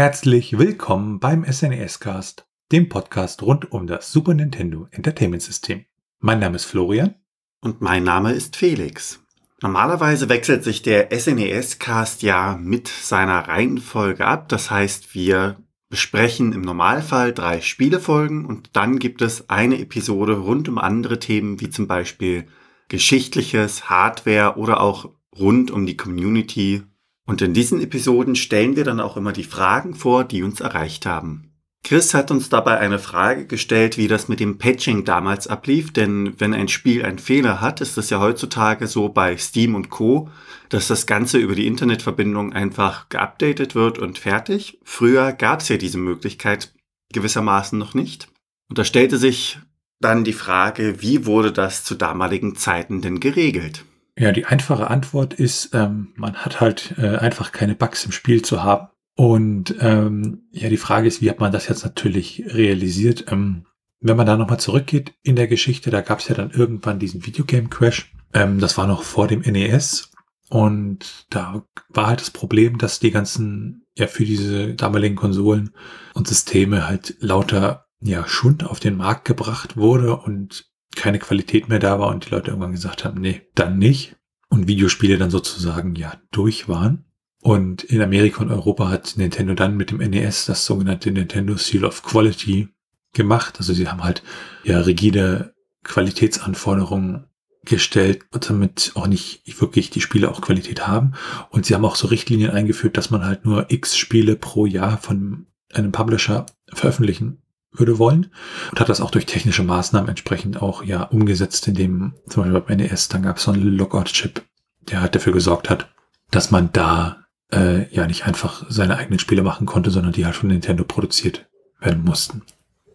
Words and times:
herzlich 0.00 0.56
willkommen 0.56 1.20
beim 1.20 1.44
SNES 1.44 2.00
Cast, 2.00 2.46
dem 2.72 2.88
Podcast 2.88 3.42
rund 3.42 3.70
um 3.70 3.86
das 3.86 4.10
Super 4.10 4.32
Nintendo 4.32 4.88
Entertainment 4.92 5.42
System. 5.42 5.84
Mein 6.20 6.38
Name 6.38 6.56
ist 6.56 6.64
Florian. 6.64 7.16
Und 7.60 7.82
mein 7.82 8.04
Name 8.04 8.32
ist 8.32 8.56
Felix. 8.56 9.22
Normalerweise 9.60 10.30
wechselt 10.30 10.64
sich 10.64 10.80
der 10.80 11.10
SNES 11.12 11.80
Cast 11.80 12.22
ja 12.22 12.56
mit 12.58 12.88
seiner 12.88 13.46
Reihenfolge 13.46 14.24
ab. 14.24 14.48
Das 14.48 14.70
heißt, 14.70 15.14
wir 15.14 15.56
besprechen 15.90 16.54
im 16.54 16.62
Normalfall 16.62 17.34
drei 17.34 17.60
Spielefolgen 17.60 18.46
und 18.46 18.70
dann 18.72 19.00
gibt 19.00 19.20
es 19.20 19.50
eine 19.50 19.78
Episode 19.78 20.38
rund 20.38 20.66
um 20.70 20.78
andere 20.78 21.18
Themen 21.18 21.60
wie 21.60 21.68
zum 21.68 21.86
Beispiel 21.86 22.46
Geschichtliches, 22.88 23.90
Hardware 23.90 24.56
oder 24.56 24.80
auch 24.80 25.10
rund 25.38 25.70
um 25.70 25.84
die 25.84 25.98
Community 25.98 26.84
und 27.30 27.40
in 27.42 27.54
diesen 27.54 27.80
Episoden 27.80 28.34
stellen 28.34 28.74
wir 28.74 28.82
dann 28.82 28.98
auch 28.98 29.16
immer 29.16 29.30
die 29.30 29.44
Fragen 29.44 29.94
vor, 29.94 30.24
die 30.24 30.42
uns 30.42 30.58
erreicht 30.58 31.06
haben. 31.06 31.52
Chris 31.84 32.12
hat 32.12 32.32
uns 32.32 32.48
dabei 32.48 32.78
eine 32.78 32.98
Frage 32.98 33.46
gestellt, 33.46 33.96
wie 33.96 34.08
das 34.08 34.26
mit 34.26 34.40
dem 34.40 34.58
Patching 34.58 35.04
damals 35.04 35.46
ablief, 35.46 35.92
denn 35.92 36.34
wenn 36.38 36.54
ein 36.54 36.66
Spiel 36.66 37.04
einen 37.04 37.20
Fehler 37.20 37.60
hat, 37.60 37.80
ist 37.82 37.96
das 37.96 38.10
ja 38.10 38.18
heutzutage 38.18 38.88
so 38.88 39.10
bei 39.10 39.36
Steam 39.36 39.76
und 39.76 39.90
Co, 39.90 40.28
dass 40.70 40.88
das 40.88 41.06
Ganze 41.06 41.38
über 41.38 41.54
die 41.54 41.68
Internetverbindung 41.68 42.52
einfach 42.52 43.08
geupdatet 43.10 43.76
wird 43.76 44.00
und 44.00 44.18
fertig. 44.18 44.80
Früher 44.82 45.32
gab 45.32 45.60
es 45.60 45.68
ja 45.68 45.76
diese 45.76 45.98
Möglichkeit 45.98 46.74
gewissermaßen 47.12 47.78
noch 47.78 47.94
nicht. 47.94 48.26
Und 48.68 48.76
da 48.76 48.82
stellte 48.82 49.18
sich 49.18 49.60
dann 50.00 50.24
die 50.24 50.32
Frage, 50.32 51.00
wie 51.00 51.26
wurde 51.26 51.52
das 51.52 51.84
zu 51.84 51.94
damaligen 51.94 52.56
Zeiten 52.56 53.02
denn 53.02 53.20
geregelt? 53.20 53.84
Ja, 54.20 54.32
die 54.32 54.44
einfache 54.44 54.90
Antwort 54.90 55.32
ist, 55.32 55.70
ähm, 55.72 56.12
man 56.14 56.34
hat 56.34 56.60
halt 56.60 56.92
äh, 56.98 57.16
einfach 57.16 57.52
keine 57.52 57.74
Bugs 57.74 58.04
im 58.04 58.12
Spiel 58.12 58.42
zu 58.42 58.62
haben. 58.62 58.88
Und 59.16 59.74
ähm, 59.80 60.42
ja, 60.52 60.68
die 60.68 60.76
Frage 60.76 61.08
ist, 61.08 61.22
wie 61.22 61.30
hat 61.30 61.40
man 61.40 61.52
das 61.52 61.68
jetzt 61.68 61.84
natürlich 61.84 62.44
realisiert? 62.48 63.32
Ähm, 63.32 63.64
wenn 63.98 64.18
man 64.18 64.26
da 64.26 64.36
nochmal 64.36 64.60
zurückgeht 64.60 65.14
in 65.22 65.36
der 65.36 65.46
Geschichte, 65.46 65.88
da 65.88 66.02
gab 66.02 66.18
es 66.18 66.28
ja 66.28 66.34
dann 66.34 66.50
irgendwann 66.50 66.98
diesen 66.98 67.24
Videogame-Crash. 67.24 68.12
Ähm, 68.34 68.58
das 68.58 68.76
war 68.76 68.86
noch 68.86 69.04
vor 69.04 69.26
dem 69.26 69.40
NES. 69.40 70.10
Und 70.50 71.24
da 71.30 71.64
war 71.88 72.08
halt 72.08 72.20
das 72.20 72.30
Problem, 72.30 72.76
dass 72.76 73.00
die 73.00 73.12
ganzen, 73.12 73.86
ja, 73.96 74.06
für 74.06 74.26
diese 74.26 74.74
damaligen 74.74 75.16
Konsolen 75.16 75.70
und 76.12 76.28
Systeme 76.28 76.86
halt 76.86 77.16
lauter, 77.20 77.86
ja, 78.02 78.28
Schund 78.28 78.64
auf 78.64 78.80
den 78.80 78.98
Markt 78.98 79.24
gebracht 79.24 79.78
wurde 79.78 80.14
und 80.14 80.69
keine 80.96 81.18
Qualität 81.18 81.68
mehr 81.68 81.78
da 81.78 81.98
war 81.98 82.08
und 82.08 82.26
die 82.26 82.30
Leute 82.30 82.48
irgendwann 82.48 82.72
gesagt 82.72 83.04
haben, 83.04 83.20
nee, 83.20 83.42
dann 83.54 83.78
nicht. 83.78 84.16
Und 84.48 84.66
Videospiele 84.66 85.16
dann 85.16 85.30
sozusagen 85.30 85.94
ja 85.94 86.14
durch 86.32 86.68
waren. 86.68 87.04
Und 87.40 87.84
in 87.84 88.02
Amerika 88.02 88.42
und 88.42 88.50
Europa 88.50 88.88
hat 88.88 89.14
Nintendo 89.16 89.54
dann 89.54 89.76
mit 89.76 89.90
dem 89.90 89.98
NES 89.98 90.46
das 90.46 90.66
sogenannte 90.66 91.10
Nintendo 91.10 91.56
Seal 91.56 91.84
of 91.84 92.02
Quality 92.02 92.68
gemacht. 93.12 93.54
Also 93.58 93.72
sie 93.72 93.88
haben 93.88 94.04
halt 94.04 94.22
ja 94.64 94.80
rigide 94.80 95.54
Qualitätsanforderungen 95.84 97.26
gestellt, 97.64 98.24
damit 98.32 98.92
auch 98.94 99.06
nicht 99.06 99.42
wirklich 99.60 99.90
die 99.90 100.00
Spiele 100.00 100.30
auch 100.30 100.40
Qualität 100.40 100.86
haben. 100.86 101.12
Und 101.50 101.64
sie 101.64 101.74
haben 101.74 101.84
auch 101.84 101.96
so 101.96 102.08
Richtlinien 102.08 102.50
eingeführt, 102.50 102.96
dass 102.96 103.10
man 103.10 103.24
halt 103.24 103.44
nur 103.44 103.70
x 103.70 103.96
Spiele 103.96 104.36
pro 104.36 104.66
Jahr 104.66 104.98
von 104.98 105.46
einem 105.72 105.92
Publisher 105.92 106.46
veröffentlichen 106.72 107.42
würde 107.72 107.98
wollen 107.98 108.30
und 108.70 108.80
hat 108.80 108.88
das 108.88 109.00
auch 109.00 109.10
durch 109.10 109.26
technische 109.26 109.62
Maßnahmen 109.62 110.08
entsprechend 110.08 110.60
auch 110.60 110.82
ja 110.82 111.04
umgesetzt, 111.04 111.68
indem 111.68 112.14
zum 112.28 112.42
Beispiel 112.42 112.60
beim 112.60 112.76
NES, 112.78 113.08
dann 113.08 113.22
gab 113.22 113.36
es 113.36 113.44
so 113.44 113.52
einen 113.52 113.76
Lockout-Chip, 113.76 114.42
der 114.80 115.00
halt 115.00 115.14
dafür 115.14 115.32
gesorgt 115.32 115.70
hat, 115.70 115.88
dass 116.30 116.50
man 116.50 116.70
da 116.72 117.24
äh, 117.52 117.92
ja 117.94 118.06
nicht 118.06 118.26
einfach 118.26 118.64
seine 118.68 118.96
eigenen 118.96 119.18
Spiele 119.18 119.42
machen 119.42 119.66
konnte, 119.66 119.90
sondern 119.90 120.12
die 120.12 120.24
halt 120.24 120.36
von 120.36 120.48
Nintendo 120.48 120.84
produziert 120.84 121.48
werden 121.80 122.04
mussten, 122.04 122.42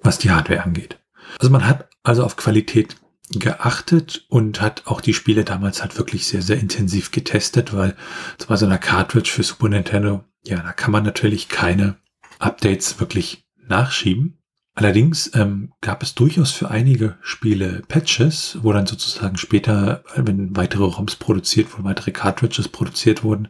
was 0.01 0.17
die 0.17 0.31
Hardware 0.31 0.63
angeht. 0.63 0.99
Also 1.39 1.51
man 1.51 1.67
hat 1.67 1.89
also 2.03 2.23
auf 2.23 2.35
Qualität 2.35 2.97
geachtet 3.31 4.25
und 4.29 4.61
hat 4.61 4.83
auch 4.85 5.01
die 5.01 5.13
Spiele 5.13 5.43
damals 5.43 5.81
halt 5.81 5.97
wirklich 5.97 6.27
sehr, 6.27 6.41
sehr 6.41 6.59
intensiv 6.59 7.11
getestet, 7.11 7.73
weil 7.73 7.95
bei 8.47 8.55
so 8.55 8.65
einer 8.65 8.77
Cartridge 8.77 9.31
für 9.31 9.43
Super 9.43 9.69
Nintendo, 9.69 10.23
ja, 10.45 10.57
da 10.57 10.73
kann 10.73 10.91
man 10.91 11.03
natürlich 11.03 11.49
keine 11.49 11.95
Updates 12.37 12.99
wirklich 12.99 13.47
nachschieben. 13.67 14.34
Allerdings 14.77 15.31
ähm, 15.33 15.71
gab 15.79 16.03
es 16.03 16.15
durchaus 16.15 16.51
für 16.51 16.69
einige 16.69 17.15
Spiele 17.21 17.81
Patches, 17.87 18.57
wo 18.61 18.73
dann 18.73 18.85
sozusagen 18.85 19.37
später, 19.37 20.03
wenn 20.17 20.55
weitere 20.57 20.83
ROMs 20.83 21.15
produziert 21.15 21.71
wurden, 21.71 21.85
weitere 21.85 22.11
Cartridges 22.11 22.67
produziert 22.67 23.23
wurden, 23.23 23.47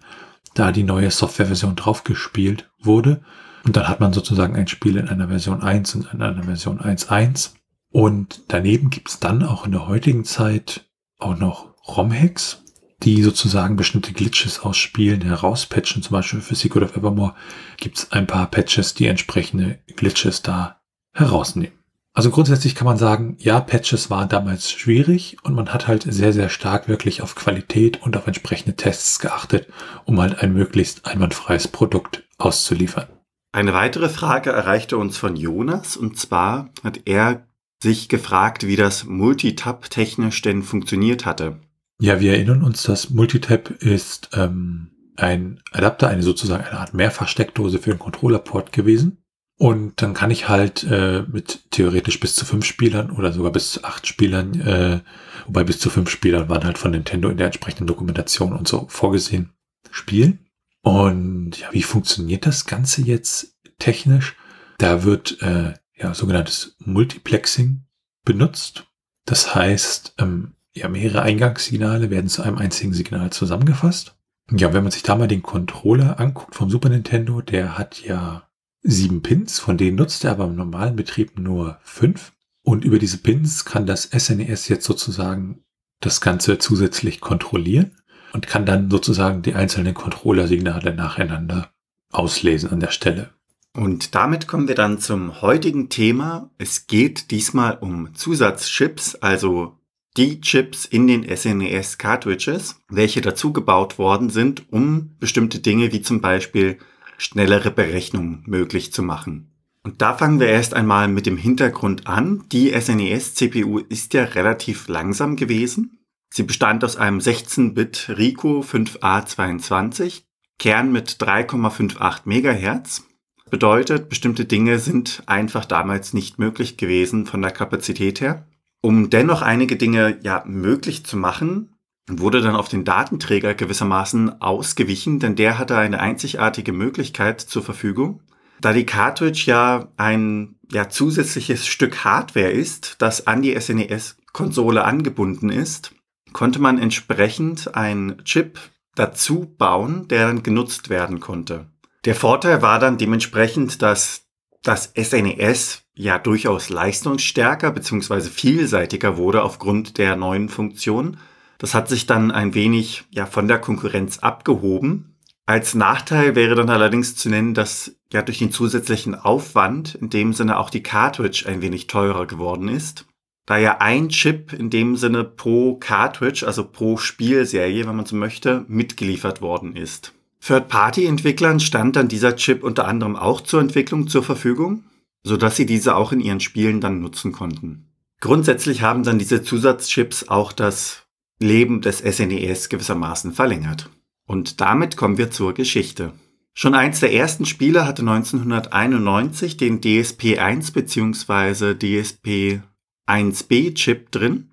da 0.53 0.71
die 0.71 0.83
neue 0.83 1.09
Softwareversion 1.09 1.75
draufgespielt 1.75 2.69
wurde. 2.79 3.21
Und 3.63 3.75
dann 3.75 3.87
hat 3.87 3.99
man 3.99 4.13
sozusagen 4.13 4.55
ein 4.55 4.67
Spiel 4.67 4.97
in 4.97 5.09
einer 5.09 5.27
Version 5.29 5.63
1 5.63 5.95
und 5.95 6.13
in 6.13 6.21
einer 6.21 6.43
Version 6.43 6.79
1.1. 6.79 7.53
Und 7.89 8.43
daneben 8.49 8.91
gibt 8.91 9.09
es 9.09 9.19
dann 9.19 9.41
auch 9.41 9.65
in 9.65 9.71
der 9.71 9.87
heutigen 9.87 10.25
Zeit 10.25 10.85
auch 11.17 11.39
noch 11.39 11.73
ROM-Hacks, 11.87 12.61
die 13.01 13.23
sozusagen 13.23 13.77
bestimmte 13.77 14.13
Glitches 14.13 14.59
aus 14.59 14.77
Spielen 14.77 15.21
herauspatchen. 15.21 16.03
Zum 16.03 16.11
Beispiel 16.11 16.41
für 16.41 16.53
Secret 16.53 16.83
of 16.83 16.95
Evermore 16.95 17.33
gibt 17.77 17.97
es 17.97 18.11
ein 18.11 18.27
paar 18.27 18.51
Patches, 18.51 18.93
die 18.93 19.07
entsprechende 19.07 19.79
Glitches 19.95 20.43
da 20.43 20.81
herausnehmen. 21.15 21.73
Also 22.13 22.29
grundsätzlich 22.29 22.75
kann 22.75 22.85
man 22.85 22.97
sagen, 22.97 23.35
ja, 23.39 23.59
Patches 23.59 24.09
waren 24.09 24.29
damals 24.29 24.71
schwierig 24.71 25.37
und 25.43 25.53
man 25.53 25.73
hat 25.73 25.87
halt 25.87 26.03
sehr, 26.03 26.31
sehr 26.31 26.47
stark 26.47 26.87
wirklich 26.87 27.21
auf 27.21 27.35
Qualität 27.35 28.01
und 28.03 28.15
auf 28.15 28.25
entsprechende 28.25 28.77
Tests 28.77 29.19
geachtet, 29.19 29.67
um 30.05 30.21
halt 30.21 30.39
ein 30.41 30.53
möglichst 30.53 31.05
einwandfreies 31.05 31.67
Produkt 31.67 32.23
auszuliefern. 32.37 33.07
Eine 33.51 33.73
weitere 33.73 34.07
Frage 34.07 34.51
erreichte 34.51 34.97
uns 34.97 35.17
von 35.17 35.35
Jonas 35.35 35.97
und 35.97 36.17
zwar 36.17 36.69
hat 36.83 37.01
er 37.03 37.47
sich 37.83 38.07
gefragt, 38.07 38.65
wie 38.65 38.77
das 38.77 39.03
Multitap 39.03 39.89
technisch 39.89 40.41
denn 40.41 40.63
funktioniert 40.63 41.25
hatte. 41.25 41.59
Ja, 41.99 42.21
wir 42.21 42.33
erinnern 42.33 42.63
uns, 42.63 42.83
das 42.83 43.09
Multitap 43.09 43.69
ist 43.69 44.29
ähm, 44.33 44.91
ein 45.17 45.61
Adapter, 45.71 46.07
eine 46.07 46.23
sozusagen 46.23 46.63
eine 46.63 46.79
Art 46.79 46.93
Mehrfachsteckdose 46.93 47.79
für 47.79 47.91
den 47.91 47.99
Controllerport 47.99 48.71
gewesen. 48.71 49.17
Und 49.57 50.01
dann 50.01 50.13
kann 50.13 50.31
ich 50.31 50.49
halt 50.49 50.83
äh, 50.83 51.23
mit 51.31 51.71
theoretisch 51.71 52.19
bis 52.19 52.35
zu 52.35 52.45
fünf 52.45 52.65
Spielern 52.65 53.11
oder 53.11 53.31
sogar 53.31 53.51
bis 53.51 53.71
zu 53.71 53.83
acht 53.85 54.05
Spielern, 54.05 54.59
äh, 54.59 54.99
wobei 55.45 55.63
bis 55.63 55.79
zu 55.79 55.89
fünf 55.89 56.09
Spielern 56.09 56.49
waren 56.49 56.65
halt 56.65 56.77
von 56.77 56.91
Nintendo 56.91 57.29
in 57.29 57.37
der 57.37 57.45
entsprechenden 57.47 57.87
Dokumentation 57.87 58.51
und 58.53 58.67
so 58.67 58.85
vorgesehen, 58.89 59.53
spielen. 59.91 60.39
Und 60.81 61.57
ja, 61.57 61.69
wie 61.71 61.83
funktioniert 61.83 62.45
das 62.45 62.65
Ganze 62.65 63.01
jetzt 63.01 63.55
technisch? 63.79 64.35
Da 64.77 65.03
wird 65.03 65.41
äh, 65.41 65.73
ja 65.95 66.13
sogenanntes 66.13 66.75
Multiplexing 66.79 67.85
benutzt. 68.25 68.85
Das 69.25 69.55
heißt, 69.55 70.15
ähm, 70.19 70.55
ja, 70.73 70.89
mehrere 70.89 71.21
Eingangssignale 71.21 72.09
werden 72.09 72.27
zu 72.27 72.41
einem 72.41 72.57
einzigen 72.57 72.93
Signal 72.93 73.31
zusammengefasst. 73.31 74.17
Ja, 74.51 74.73
wenn 74.73 74.83
man 74.83 74.91
sich 74.91 75.03
da 75.03 75.15
mal 75.15 75.27
den 75.27 75.41
Controller 75.41 76.19
anguckt 76.19 76.55
vom 76.55 76.69
Super 76.69 76.89
Nintendo, 76.89 77.41
der 77.41 77.77
hat 77.77 78.03
ja 78.03 78.47
sieben 78.85 79.21
Pins, 79.21 79.59
von 79.59 79.77
denen 79.77 79.97
nutzt 79.97 80.23
er 80.23 80.31
aber 80.31 80.45
im 80.45 80.55
normalen 80.55 80.95
Betrieb 80.95 81.37
nur 81.39 81.79
fünf. 81.83 82.31
Und 82.61 82.85
über 82.85 82.99
diese 82.99 83.17
Pins 83.17 83.65
kann 83.65 83.85
das 83.85 84.03
SNES 84.03 84.69
e 84.69 84.73
jetzt 84.73 84.85
sozusagen 84.85 85.63
das 85.99 86.21
Ganze 86.21 86.57
zusätzlich 86.57 87.19
kontrollieren 87.19 87.97
und 88.33 88.47
kann 88.47 88.65
dann 88.65 88.89
sozusagen 88.89 89.41
die 89.41 89.53
einzelnen 89.53 89.93
Controller-Signale 89.93 90.93
nacheinander 90.93 91.71
auslesen 92.11 92.69
an 92.69 92.79
der 92.79 92.91
Stelle. 92.91 93.31
Und 93.73 94.15
damit 94.15 94.47
kommen 94.47 94.67
wir 94.67 94.75
dann 94.75 94.99
zum 94.99 95.41
heutigen 95.41 95.89
Thema. 95.89 96.49
Es 96.57 96.87
geht 96.87 97.31
diesmal 97.31 97.77
um 97.81 98.13
Zusatzchips, 98.13 99.15
also 99.15 99.77
die 100.15 100.39
Chips 100.39 100.85
in 100.85 101.07
den 101.07 101.23
SNES 101.35 101.97
Cartridges, 101.97 102.81
welche 102.87 103.21
dazu 103.21 103.51
gebaut 103.51 103.99
worden 103.99 104.29
sind, 104.29 104.71
um 104.71 105.17
bestimmte 105.19 105.59
Dinge 105.59 105.91
wie 105.91 106.01
zum 106.01 106.21
Beispiel 106.21 106.77
schnellere 107.17 107.71
Berechnungen 107.71 108.43
möglich 108.45 108.93
zu 108.93 109.03
machen. 109.03 109.51
Und 109.83 110.01
da 110.01 110.15
fangen 110.15 110.39
wir 110.39 110.47
erst 110.47 110.73
einmal 110.73 111.07
mit 111.07 111.27
dem 111.27 111.37
Hintergrund 111.37 112.07
an. 112.07 112.43
Die 112.51 112.71
SNES-CPU 112.71 113.79
ist 113.79 114.13
ja 114.13 114.23
relativ 114.23 114.87
langsam 114.87 115.35
gewesen. 115.35 115.99
Sie 116.33 116.43
bestand 116.43 116.83
aus 116.83 116.97
einem 116.97 117.19
16-Bit 117.19 118.15
Rico 118.17 118.61
5A22, 118.61 120.23
Kern 120.57 120.91
mit 120.91 121.11
3,58 121.21 122.21
MHz. 122.25 123.03
Bedeutet, 123.51 124.09
bestimmte 124.09 124.45
Dinge 124.45 124.79
sind 124.79 125.21
einfach 125.27 125.65
damals 125.65 126.13
nicht 126.13 126.39
möglich 126.39 126.77
gewesen 126.77 127.27
von 127.27 127.41
der 127.43 127.51
Kapazität 127.51 128.21
her. 128.21 128.47
Um 128.81 129.09
dennoch 129.09 129.41
einige 129.41 129.75
Dinge 129.75 130.17
ja 130.23 130.43
möglich 130.47 131.05
zu 131.05 131.15
machen, 131.15 131.74
wurde 132.07 132.41
dann 132.41 132.55
auf 132.55 132.67
den 132.67 132.85
Datenträger 132.85 133.53
gewissermaßen 133.53 134.41
ausgewichen, 134.41 135.19
denn 135.19 135.35
der 135.35 135.57
hatte 135.57 135.77
eine 135.77 135.99
einzigartige 135.99 136.71
Möglichkeit 136.71 137.41
zur 137.41 137.63
Verfügung. 137.63 138.21
Da 138.61 138.73
die 138.73 138.85
Cartridge 138.85 139.43
ja 139.45 139.87
ein 139.97 140.55
ja, 140.71 140.89
zusätzliches 140.89 141.67
Stück 141.67 142.03
Hardware 142.03 142.51
ist, 142.51 142.95
das 142.99 143.27
an 143.27 143.41
die 143.41 143.59
SNES-Konsole 143.59 144.83
angebunden 144.83 145.49
ist, 145.49 145.93
konnte 146.31 146.59
man 146.59 146.77
entsprechend 146.77 147.75
einen 147.75 148.23
Chip 148.23 148.59
dazu 148.95 149.53
bauen, 149.57 150.07
der 150.07 150.27
dann 150.27 150.43
genutzt 150.43 150.89
werden 150.89 151.19
konnte. 151.19 151.67
Der 152.05 152.15
Vorteil 152.15 152.61
war 152.61 152.79
dann 152.79 152.97
dementsprechend, 152.97 153.81
dass 153.81 154.25
das 154.61 154.93
SNES 154.95 155.83
e 155.95 156.03
ja 156.03 156.19
durchaus 156.19 156.69
leistungsstärker 156.69 157.71
bzw. 157.71 158.21
vielseitiger 158.21 159.17
wurde 159.17 159.43
aufgrund 159.43 159.97
der 159.97 160.15
neuen 160.15 160.49
Funktionen. 160.49 161.17
Das 161.57 161.73
hat 161.73 161.89
sich 161.89 162.05
dann 162.05 162.31
ein 162.31 162.53
wenig 162.53 163.05
ja 163.11 163.25
von 163.25 163.47
der 163.47 163.59
Konkurrenz 163.59 164.19
abgehoben. 164.19 165.15
Als 165.45 165.75
Nachteil 165.75 166.35
wäre 166.35 166.55
dann 166.55 166.69
allerdings 166.69 167.15
zu 167.15 167.29
nennen, 167.29 167.53
dass 167.53 167.95
ja 168.11 168.21
durch 168.21 168.39
den 168.39 168.51
zusätzlichen 168.51 169.15
Aufwand 169.15 169.95
in 169.95 170.09
dem 170.09 170.33
Sinne 170.33 170.57
auch 170.57 170.69
die 170.69 170.83
Cartridge 170.83 171.45
ein 171.47 171.61
wenig 171.61 171.87
teurer 171.87 172.25
geworden 172.25 172.67
ist. 172.67 173.05
Da 173.45 173.57
ja 173.57 173.77
ein 173.77 174.09
Chip 174.09 174.53
in 174.53 174.71
dem 174.71 174.95
Sinne 174.95 175.23
pro 175.23 175.75
Cartridge, 175.75 176.47
also 176.47 176.65
pro 176.65 176.97
Spielserie, 176.97 177.87
wenn 177.87 177.95
man 177.95 178.07
so 178.07 178.15
möchte, 178.15 178.65
mitgeliefert 178.67 179.41
worden 179.41 179.75
ist. 179.75 180.13
Third-Party-Entwicklern 180.41 181.59
stand 181.59 181.95
dann 181.95 182.07
dieser 182.07 182.35
Chip 182.35 182.63
unter 182.63 182.87
anderem 182.87 183.15
auch 183.15 183.41
zur 183.41 183.61
Entwicklung 183.61 184.07
zur 184.07 184.23
Verfügung, 184.23 184.83
sodass 185.23 185.55
sie 185.55 185.67
diese 185.67 185.95
auch 185.95 186.11
in 186.11 186.21
ihren 186.21 186.39
Spielen 186.39 186.81
dann 186.81 187.01
nutzen 187.01 187.31
konnten. 187.31 187.87
Grundsätzlich 188.19 188.81
haben 188.81 189.03
dann 189.03 189.19
diese 189.19 189.43
Zusatzchips 189.43 190.29
auch 190.29 190.51
das 190.51 191.04
Leben 191.39 191.81
des 191.81 191.99
SNES 191.99 192.65
e 192.65 192.69
gewissermaßen 192.69 193.33
verlängert. 193.33 193.89
Und 194.25 194.61
damit 194.61 194.95
kommen 194.97 195.17
wir 195.17 195.31
zur 195.31 195.53
Geschichte. 195.53 196.13
Schon 196.53 196.73
eins 196.73 197.01
der 197.01 197.13
ersten 197.13 197.45
Spiele 197.45 197.85
hatte 197.85 198.01
1991 198.01 199.57
den 199.57 199.81
DSP-1 199.81 200.71
bzw. 200.71 201.73
DSP-1B-Chip 201.73 204.11
drin. 204.11 204.49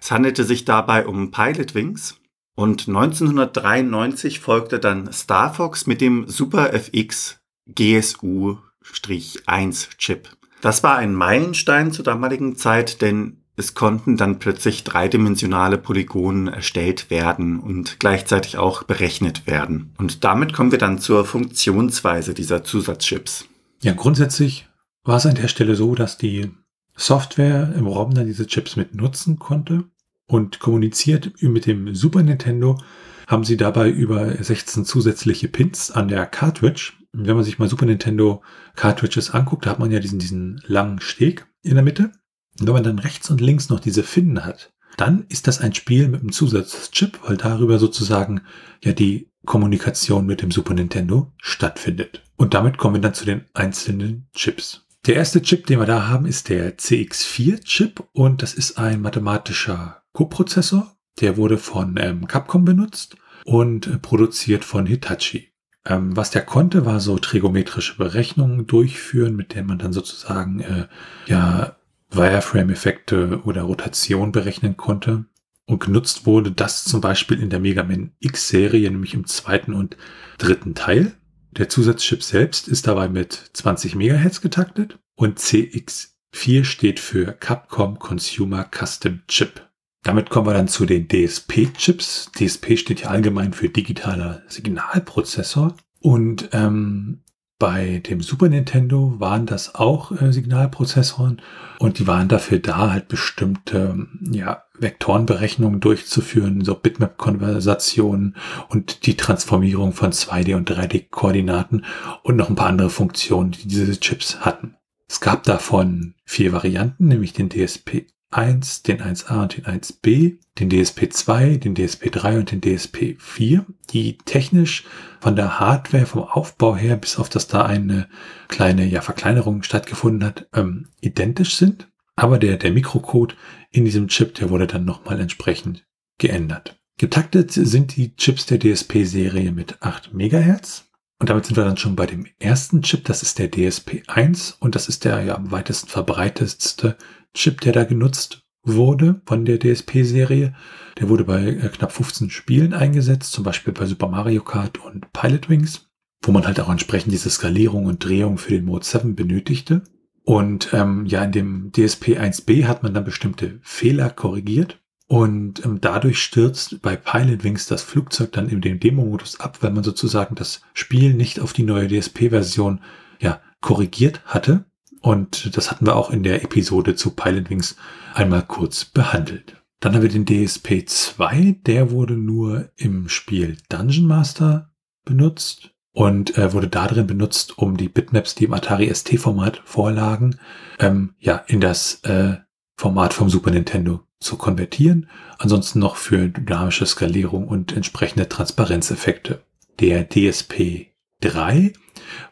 Es 0.00 0.10
handelte 0.10 0.42
sich 0.42 0.64
dabei 0.64 1.06
um 1.06 1.30
Pilotwings 1.30 2.16
und 2.56 2.88
1993 2.88 4.40
folgte 4.40 4.80
dann 4.80 5.12
Star 5.12 5.54
Fox 5.54 5.86
mit 5.86 6.00
dem 6.00 6.26
Super 6.28 6.74
FX 6.74 7.38
GSU-1 7.68 9.96
Chip. 9.98 10.28
Das 10.60 10.82
war 10.82 10.96
ein 10.96 11.14
Meilenstein 11.14 11.92
zur 11.92 12.04
damaligen 12.04 12.56
Zeit, 12.56 13.00
denn 13.00 13.43
es 13.56 13.74
konnten 13.74 14.16
dann 14.16 14.38
plötzlich 14.38 14.84
dreidimensionale 14.84 15.78
Polygone 15.78 16.52
erstellt 16.52 17.10
werden 17.10 17.60
und 17.60 18.00
gleichzeitig 18.00 18.58
auch 18.58 18.82
berechnet 18.82 19.46
werden. 19.46 19.92
Und 19.98 20.24
damit 20.24 20.52
kommen 20.52 20.72
wir 20.72 20.78
dann 20.78 20.98
zur 20.98 21.24
Funktionsweise 21.24 22.34
dieser 22.34 22.64
Zusatzchips. 22.64 23.46
Ja, 23.82 23.92
grundsätzlich 23.92 24.66
war 25.04 25.16
es 25.16 25.26
an 25.26 25.36
der 25.36 25.48
Stelle 25.48 25.76
so, 25.76 25.94
dass 25.94 26.18
die 26.18 26.50
Software 26.96 27.72
im 27.76 27.86
ROM 27.86 28.14
dann 28.14 28.26
diese 28.26 28.46
Chips 28.46 28.76
mit 28.76 28.94
nutzen 28.94 29.38
konnte 29.38 29.84
und 30.26 30.58
kommuniziert 30.58 31.32
mit 31.42 31.66
dem 31.66 31.94
Super 31.94 32.22
Nintendo 32.22 32.78
haben 33.26 33.44
sie 33.44 33.56
dabei 33.56 33.88
über 33.88 34.42
16 34.42 34.84
zusätzliche 34.84 35.48
Pins 35.48 35.90
an 35.90 36.08
der 36.08 36.26
Cartridge. 36.26 36.92
Wenn 37.12 37.36
man 37.36 37.44
sich 37.44 37.58
mal 37.58 37.68
Super 37.68 37.86
Nintendo 37.86 38.42
Cartridges 38.74 39.30
anguckt, 39.30 39.66
da 39.66 39.70
hat 39.70 39.78
man 39.78 39.90
ja 39.90 40.00
diesen, 40.00 40.18
diesen 40.18 40.60
langen 40.66 41.00
Steg 41.00 41.46
in 41.62 41.74
der 41.74 41.84
Mitte. 41.84 42.12
Und 42.60 42.66
wenn 42.66 42.74
man 42.74 42.84
dann 42.84 42.98
rechts 42.98 43.30
und 43.30 43.40
links 43.40 43.68
noch 43.68 43.80
diese 43.80 44.02
Finnen 44.02 44.44
hat, 44.44 44.72
dann 44.96 45.24
ist 45.28 45.48
das 45.48 45.60
ein 45.60 45.74
Spiel 45.74 46.08
mit 46.08 46.20
einem 46.20 46.32
Zusatzchip, 46.32 47.20
weil 47.26 47.36
darüber 47.36 47.78
sozusagen 47.78 48.42
ja 48.82 48.92
die 48.92 49.28
Kommunikation 49.44 50.26
mit 50.26 50.42
dem 50.42 50.50
Super 50.50 50.74
Nintendo 50.74 51.32
stattfindet. 51.38 52.22
Und 52.36 52.54
damit 52.54 52.78
kommen 52.78 52.94
wir 52.94 53.00
dann 53.00 53.14
zu 53.14 53.24
den 53.24 53.44
einzelnen 53.54 54.28
Chips. 54.34 54.86
Der 55.06 55.16
erste 55.16 55.42
Chip, 55.42 55.66
den 55.66 55.80
wir 55.80 55.86
da 55.86 56.08
haben, 56.08 56.24
ist 56.24 56.48
der 56.48 56.78
CX4-Chip 56.78 58.02
und 58.12 58.42
das 58.42 58.54
ist 58.54 58.78
ein 58.78 59.02
mathematischer 59.02 60.02
Coprozessor. 60.12 60.96
Der 61.20 61.36
wurde 61.36 61.58
von 61.58 61.96
ähm, 61.98 62.26
Capcom 62.26 62.64
benutzt 62.64 63.16
und 63.44 63.86
äh, 63.86 63.98
produziert 63.98 64.64
von 64.64 64.86
Hitachi. 64.86 65.50
Ähm, 65.84 66.16
was 66.16 66.30
der 66.30 66.42
konnte, 66.42 66.86
war 66.86 67.00
so 67.00 67.18
trigonometrische 67.18 67.98
Berechnungen 67.98 68.66
durchführen, 68.66 69.36
mit 69.36 69.54
denen 69.54 69.68
man 69.68 69.78
dann 69.78 69.92
sozusagen 69.92 70.60
äh, 70.60 70.86
ja 71.26 71.76
Wireframe-Effekte 72.16 73.42
oder 73.44 73.62
Rotation 73.62 74.32
berechnen 74.32 74.76
konnte. 74.76 75.24
Und 75.66 75.80
genutzt 75.80 76.26
wurde 76.26 76.52
das 76.52 76.84
zum 76.84 77.00
Beispiel 77.00 77.40
in 77.40 77.50
der 77.50 77.60
Mega 77.60 77.82
Man 77.82 78.12
X-Serie, 78.20 78.90
nämlich 78.90 79.14
im 79.14 79.26
zweiten 79.26 79.72
und 79.72 79.96
dritten 80.38 80.74
Teil. 80.74 81.12
Der 81.52 81.68
Zusatzchip 81.68 82.22
selbst 82.22 82.68
ist 82.68 82.86
dabei 82.86 83.08
mit 83.08 83.32
20 83.52 83.94
MHz 83.94 84.40
getaktet 84.40 84.98
und 85.14 85.38
CX4 85.38 86.64
steht 86.64 87.00
für 87.00 87.32
Capcom 87.32 87.98
Consumer 87.98 88.68
Custom 88.70 89.20
Chip. 89.28 89.62
Damit 90.02 90.28
kommen 90.28 90.46
wir 90.46 90.52
dann 90.52 90.68
zu 90.68 90.84
den 90.84 91.08
DSP-Chips. 91.08 92.30
DSP 92.32 92.76
steht 92.76 93.02
ja 93.02 93.08
allgemein 93.08 93.54
für 93.54 93.70
digitaler 93.70 94.42
Signalprozessor. 94.48 95.76
Und 96.00 96.50
ähm, 96.52 97.22
bei 97.64 98.02
dem 98.06 98.20
Super 98.20 98.50
Nintendo 98.50 99.14
waren 99.20 99.46
das 99.46 99.74
auch 99.74 100.12
äh, 100.12 100.30
Signalprozessoren 100.34 101.40
und 101.78 101.98
die 101.98 102.06
waren 102.06 102.28
dafür 102.28 102.58
da, 102.58 102.90
halt 102.90 103.08
bestimmte 103.08 104.06
ja, 104.20 104.64
Vektorenberechnungen 104.78 105.80
durchzuführen, 105.80 106.62
so 106.62 106.74
Bitmap-Konversationen 106.74 108.36
und 108.68 109.06
die 109.06 109.16
Transformierung 109.16 109.94
von 109.94 110.12
2D- 110.12 110.56
und 110.56 110.70
3D-Koordinaten 110.70 111.86
und 112.22 112.36
noch 112.36 112.50
ein 112.50 112.54
paar 112.54 112.66
andere 112.66 112.90
Funktionen, 112.90 113.52
die 113.52 113.66
diese 113.66 113.98
Chips 113.98 114.40
hatten. 114.40 114.76
Es 115.08 115.20
gab 115.20 115.44
davon 115.44 116.16
vier 116.26 116.52
Varianten, 116.52 117.08
nämlich 117.08 117.32
den 117.32 117.48
DSP 117.48 118.08
1, 118.36 118.82
den 118.82 119.00
1a 119.00 119.42
und 119.42 119.56
den 119.56 119.64
1b, 119.64 120.38
den 120.58 120.70
DSP2, 120.70 121.58
den 121.58 121.76
DSP3 121.76 122.38
und 122.38 122.50
den 122.50 122.60
DSP4, 122.60 123.64
die 123.90 124.18
technisch 124.18 124.84
von 125.20 125.36
der 125.36 125.60
Hardware, 125.60 126.06
vom 126.06 126.22
Aufbau 126.24 126.76
her, 126.76 126.96
bis 126.96 127.18
auf 127.18 127.28
dass 127.28 127.46
da 127.46 127.64
eine 127.64 128.08
kleine 128.48 128.84
ja, 128.86 129.00
Verkleinerung 129.00 129.62
stattgefunden 129.62 130.24
hat, 130.24 130.48
ähm, 130.52 130.88
identisch 131.00 131.56
sind. 131.56 131.88
Aber 132.16 132.38
der, 132.38 132.56
der 132.56 132.72
Mikrocode 132.72 133.36
in 133.70 133.84
diesem 133.84 134.08
Chip, 134.08 134.34
der 134.34 134.50
wurde 134.50 134.66
dann 134.66 134.84
nochmal 134.84 135.20
entsprechend 135.20 135.84
geändert. 136.18 136.78
Getaktet 136.98 137.50
sind 137.50 137.96
die 137.96 138.14
Chips 138.14 138.46
der 138.46 138.60
DSP-Serie 138.60 139.50
mit 139.50 139.82
8 139.82 140.14
MHz. 140.14 140.84
Und 141.20 141.30
damit 141.30 141.46
sind 141.46 141.56
wir 141.56 141.64
dann 141.64 141.76
schon 141.76 141.96
bei 141.96 142.06
dem 142.06 142.26
ersten 142.38 142.82
Chip, 142.82 143.04
das 143.04 143.22
ist 143.22 143.38
der 143.38 143.50
DSP1 143.50 144.56
und 144.58 144.74
das 144.74 144.88
ist 144.88 145.04
der 145.04 145.22
ja 145.22 145.36
am 145.36 145.50
weitesten 145.50 145.88
verbreitetste 145.88 146.96
Chip, 147.34 147.60
der 147.60 147.72
da 147.72 147.84
genutzt 147.84 148.44
wurde 148.62 149.20
von 149.26 149.44
der 149.44 149.58
DSP-Serie. 149.58 150.54
Der 150.98 151.08
wurde 151.08 151.24
bei 151.24 151.46
äh, 151.46 151.68
knapp 151.68 151.92
15 151.92 152.30
Spielen 152.30 152.72
eingesetzt, 152.72 153.32
zum 153.32 153.44
Beispiel 153.44 153.72
bei 153.72 153.86
Super 153.86 154.08
Mario 154.08 154.42
Kart 154.42 154.78
und 154.78 155.12
Pilot 155.12 155.48
Wings, 155.48 155.88
wo 156.22 156.32
man 156.32 156.46
halt 156.46 156.60
auch 156.60 156.70
entsprechend 156.70 157.12
diese 157.12 157.30
Skalierung 157.30 157.86
und 157.86 158.04
Drehung 158.04 158.38
für 158.38 158.50
den 158.50 158.64
Mode 158.64 158.84
7 158.84 159.14
benötigte. 159.14 159.82
Und 160.24 160.72
ähm, 160.72 161.04
ja, 161.06 161.22
in 161.22 161.32
dem 161.32 161.72
DSP 161.72 162.18
1b 162.18 162.64
hat 162.64 162.82
man 162.82 162.94
dann 162.94 163.04
bestimmte 163.04 163.60
Fehler 163.62 164.08
korrigiert. 164.08 164.80
Und 165.14 165.64
ähm, 165.64 165.80
dadurch 165.80 166.20
stürzt 166.20 166.82
bei 166.82 166.96
Pilot 166.96 167.44
Wings 167.44 167.68
das 167.68 167.84
Flugzeug 167.84 168.32
dann 168.32 168.48
in 168.48 168.60
dem 168.60 168.80
Demo-Modus 168.80 169.38
ab, 169.38 169.58
weil 169.60 169.70
man 169.70 169.84
sozusagen 169.84 170.34
das 170.34 170.60
Spiel 170.72 171.14
nicht 171.14 171.38
auf 171.38 171.52
die 171.52 171.62
neue 171.62 171.86
DSP-Version 171.86 172.80
ja, 173.20 173.40
korrigiert 173.60 174.22
hatte. 174.26 174.64
Und 175.02 175.56
das 175.56 175.70
hatten 175.70 175.86
wir 175.86 175.94
auch 175.94 176.10
in 176.10 176.24
der 176.24 176.42
Episode 176.42 176.96
zu 176.96 177.12
Pilot 177.12 177.48
Wings 177.48 177.76
einmal 178.12 178.42
kurz 178.42 178.86
behandelt. 178.86 179.62
Dann 179.78 179.94
haben 179.94 180.02
wir 180.02 180.08
den 180.08 180.26
DSP 180.26 180.84
2, 180.84 181.60
der 181.64 181.92
wurde 181.92 182.14
nur 182.14 182.70
im 182.74 183.08
Spiel 183.08 183.58
Dungeon 183.68 184.08
Master 184.08 184.72
benutzt 185.04 185.70
und 185.92 186.36
äh, 186.36 186.52
wurde 186.52 186.66
darin 186.66 187.06
benutzt, 187.06 187.56
um 187.56 187.76
die 187.76 187.88
Bitmaps, 187.88 188.34
die 188.34 188.46
im 188.46 188.52
Atari 188.52 188.92
ST-Format 188.92 189.62
vorlagen, 189.64 190.40
ähm, 190.80 191.14
ja, 191.20 191.36
in 191.46 191.60
das 191.60 192.02
äh, 192.02 192.38
Format 192.76 193.14
vom 193.14 193.30
Super 193.30 193.52
Nintendo 193.52 194.00
zu 194.24 194.36
konvertieren. 194.36 195.08
Ansonsten 195.38 195.78
noch 195.78 195.96
für 195.96 196.28
dynamische 196.28 196.86
Skalierung 196.86 197.46
und 197.46 197.76
entsprechende 197.76 198.28
Transparenzeffekte. 198.28 199.42
Der 199.80 200.08
DSP 200.08 200.88
3 201.20 201.72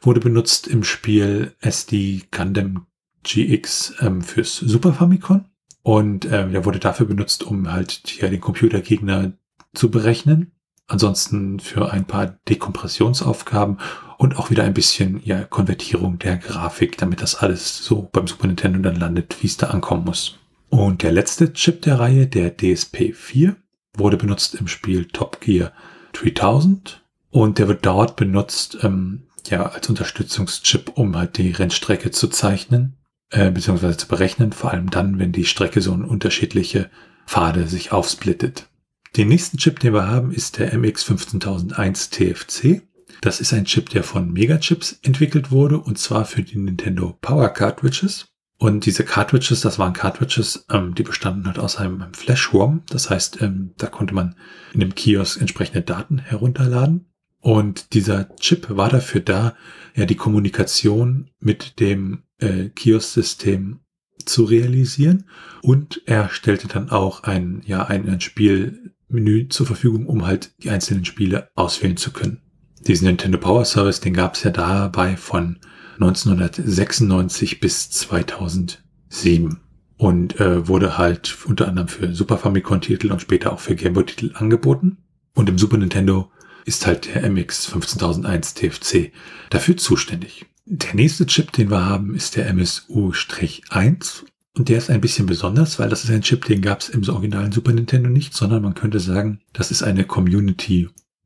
wurde 0.01 0.21
benutzt 0.21 0.67
im 0.67 0.85
Spiel 0.85 1.55
SD 1.61 2.23
Gundam 2.31 2.87
GX 3.25 3.95
ähm, 4.01 4.23
fürs 4.23 4.57
Super 4.57 4.95
Famicom. 4.95 5.45
Und 5.83 6.25
ähm, 6.27 6.53
der 6.53 6.65
wurde 6.65 6.79
dafür 6.79 7.07
benutzt, 7.07 7.43
um 7.43 7.73
halt 7.73 8.03
hier 8.07 8.31
den 8.31 8.41
Computergegner 8.41 9.33
zu 9.75 9.91
berechnen. 9.91 10.53
Ansonsten 10.87 11.59
für 11.59 11.93
ein 11.93 12.05
paar 12.05 12.39
Dekompressionsaufgaben 12.49 13.79
und 14.19 14.37
auch 14.37 14.51
wieder 14.51 14.63
ein 14.65 14.75
bisschen 14.75 15.21
ja, 15.25 15.43
Konvertierung 15.45 16.19
der 16.19 16.37
Grafik, 16.37 16.99
damit 16.99 17.23
das 17.23 17.35
alles 17.35 17.85
so 17.85 18.09
beim 18.13 18.27
Super 18.27 18.47
Nintendo 18.47 18.79
dann 18.81 18.97
landet, 18.97 19.43
wie 19.43 19.47
es 19.47 19.57
da 19.57 19.69
ankommen 19.69 20.05
muss. 20.05 20.39
Und 20.73 21.03
der 21.03 21.13
letzte 21.13 21.53
Chip 21.53 21.83
der 21.83 22.01
Reihe, 22.01 22.27
der 22.27 22.57
DSP4, 22.57 23.57
wurde 23.95 24.17
benutzt 24.17 24.55
im 24.55 24.69
Spiel 24.69 25.05
Top 25.05 25.43
Gear 25.43 25.71
3000 26.15 27.05
und 27.29 27.59
der 27.59 27.69
wird 27.69 27.85
dort 27.85 28.17
benutzt, 28.17 28.79
ähm, 28.81 29.25
ja, 29.51 29.67
als 29.67 29.91
Unterstützungschip, 29.91 30.93
um 30.95 31.15
halt 31.15 31.37
die 31.37 31.51
Rennstrecke 31.51 32.11
zu 32.11 32.27
zeichnen, 32.29 32.97
äh, 33.29 33.51
beziehungsweise 33.51 33.99
zu 33.99 34.09
berechnen, 34.09 34.53
vor 34.53 34.71
allem 34.71 34.89
dann, 34.89 35.19
wenn 35.19 35.31
die 35.31 35.45
Strecke 35.45 35.83
so 35.83 35.93
in 35.93 36.07
unterschiedliche 36.07 36.89
Pfade 37.27 37.69
sich 37.69 37.93
aufsplittet. 37.93 38.71
Den 39.15 39.29
nächsten 39.29 39.59
Chip, 39.59 39.79
den 39.79 39.93
wir 39.93 40.09
haben, 40.09 40.33
ist 40.33 40.59
der 40.59 40.73
MX15001 40.73 42.13
TFC. 42.13 42.81
Das 43.21 43.43
ist 43.43 43.53
ein 43.53 43.67
Chip, 43.67 43.91
der 43.91 44.05
von 44.05 44.33
Megachips 44.33 45.01
entwickelt 45.03 45.51
wurde 45.51 45.79
und 45.79 45.99
zwar 45.99 46.25
für 46.25 46.43
die 46.43 46.57
Nintendo 46.57 47.19
Power 47.21 47.51
Cartridges. 47.51 48.32
Und 48.63 48.87
diese 48.87 49.03
Cartridges, 49.05 49.63
das 49.63 49.81
waren 49.81 49.93
Cartridges, 49.93 50.67
ähm, 50.71 50.95
die 50.95 51.03
bestanden 51.03 51.49
halt 51.49 51.59
aus 51.59 51.79
einem 51.79 52.15
Flash-ROM. 52.15 52.85
Das 52.89 53.11
heißt, 53.11 53.43
ähm, 53.43 53.73
da 53.77 53.89
konnte 53.89 54.15
man 54.15 54.37
in 54.73 54.79
dem 54.79 54.95
Kiosk 54.95 55.41
entsprechende 55.41 55.83
Daten 55.83 56.19
herunterladen. 56.19 57.07
Und 57.41 57.93
dieser 57.93 58.37
Chip 58.37 58.69
war 58.69 58.89
dafür 58.89 59.21
da, 59.21 59.57
ja, 59.97 60.07
die 60.07 60.15
Kommunikation 60.15 61.29
mit 61.41 61.81
dem 61.81 62.23
äh, 62.39 62.69
Kiosk-System 62.69 63.81
zu 64.27 64.45
realisieren. 64.45 65.25
Und 65.63 66.01
er 66.07 66.29
stellte 66.29 66.69
dann 66.69 66.89
auch 66.91 67.25
ein, 67.25 67.63
ja, 67.67 67.87
ein, 67.87 68.09
ein 68.09 68.21
Spielmenü 68.21 69.49
zur 69.49 69.67
Verfügung, 69.67 70.07
um 70.07 70.25
halt 70.25 70.53
die 70.63 70.71
einzelnen 70.71 71.05
Spiele 71.05 71.51
auswählen 71.57 71.97
zu 71.97 72.13
können. 72.13 72.41
Diesen 72.87 73.09
Nintendo 73.09 73.39
Power 73.39 73.65
Service, 73.65 73.99
den 73.99 74.15
gab 74.15 74.37
es 74.37 74.45
ja 74.45 74.53
dabei 74.53 75.17
von 75.17 75.59
1996 75.95 77.61
bis 77.61 77.91
2007 77.91 79.61
und 79.97 80.41
äh, 80.41 80.67
wurde 80.67 80.99
halt 80.99 81.39
unter 81.47 81.69
anderem 81.69 81.89
für 81.89 82.15
Super 82.15 82.39
Famicom-Titel 82.39 83.13
und 83.13 83.21
später 83.21 83.53
auch 83.53 83.61
für 83.61 83.77
Gameboy-Titel 83.77 84.33
angeboten. 84.35 84.99
Und 85.35 85.49
im 85.49 85.59
Super 85.59 85.77
Nintendo 85.77 86.31
ist 86.65 86.87
halt 86.87 87.15
der 87.15 87.29
MX 87.31 87.67
15001 87.67 88.55
TFC 88.55 89.13
dafür 89.51 89.77
zuständig. 89.77 90.47
Der 90.67 90.95
nächste 90.95 91.27
Chip, 91.27 91.53
den 91.53 91.71
wir 91.71 91.85
haben, 91.87 92.15
ist 92.15 92.37
der 92.37 92.49
MSU-1 92.53 94.25
und 94.55 94.69
der 94.69 94.79
ist 94.79 94.91
ein 94.91 95.01
bisschen 95.01 95.27
besonders, 95.27 95.79
weil 95.79 95.89
das 95.89 96.05
ist 96.05 96.11
ein 96.11 96.23
Chip, 96.23 96.45
den 96.45 96.61
gab 96.61 96.81
es 96.81 96.89
im 96.91 97.09
originalen 97.09 97.53
Super 97.53 97.73
Nintendo 97.73 98.11
nicht, 98.11 98.35
sondern 98.35 98.63
man 98.63 98.75
könnte 98.75 99.01
sagen, 99.01 99.41
das 99.53 99.71
ist 99.71 99.83
eine 99.83 100.05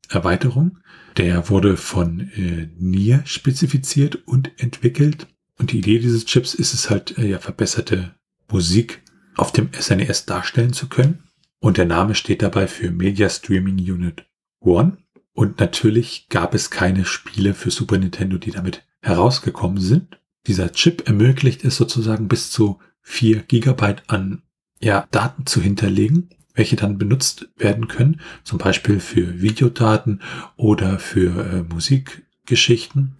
Community-Erweiterung. 0.07 0.77
Der 1.17 1.49
wurde 1.49 1.77
von 1.77 2.19
äh, 2.35 2.69
NIR 2.77 3.21
spezifiziert 3.25 4.27
und 4.27 4.51
entwickelt. 4.57 5.27
Und 5.57 5.71
die 5.71 5.79
Idee 5.79 5.99
dieses 5.99 6.25
Chips 6.25 6.53
ist 6.53 6.73
es 6.73 6.89
halt, 6.89 7.17
äh, 7.17 7.27
ja, 7.27 7.39
verbesserte 7.39 8.15
Musik 8.49 9.03
auf 9.35 9.51
dem 9.51 9.69
SNES 9.73 10.21
e 10.21 10.25
darstellen 10.27 10.73
zu 10.73 10.87
können. 10.87 11.23
Und 11.59 11.77
der 11.77 11.85
Name 11.85 12.15
steht 12.15 12.41
dabei 12.41 12.67
für 12.67 12.91
Media 12.91 13.29
Streaming 13.29 13.77
Unit 13.77 14.25
One. 14.59 14.97
Und 15.33 15.59
natürlich 15.59 16.27
gab 16.29 16.53
es 16.53 16.69
keine 16.69 17.05
Spiele 17.05 17.53
für 17.53 17.71
Super 17.71 17.97
Nintendo, 17.97 18.37
die 18.37 18.51
damit 18.51 18.83
herausgekommen 19.01 19.79
sind. 19.79 20.19
Dieser 20.45 20.71
Chip 20.71 21.07
ermöglicht 21.07 21.63
es 21.63 21.75
sozusagen 21.75 22.27
bis 22.27 22.51
zu 22.51 22.79
vier 23.01 23.41
Gigabyte 23.41 24.03
an 24.07 24.43
ja, 24.79 25.07
Daten 25.11 25.45
zu 25.45 25.61
hinterlegen 25.61 26.29
welche 26.57 26.75
dann 26.75 26.97
benutzt 26.97 27.47
werden 27.55 27.87
können, 27.87 28.19
zum 28.43 28.57
Beispiel 28.57 28.99
für 28.99 29.41
Videodaten 29.41 30.21
oder 30.57 30.99
für 30.99 31.45
äh, 31.45 31.73
Musikgeschichten, 31.73 33.15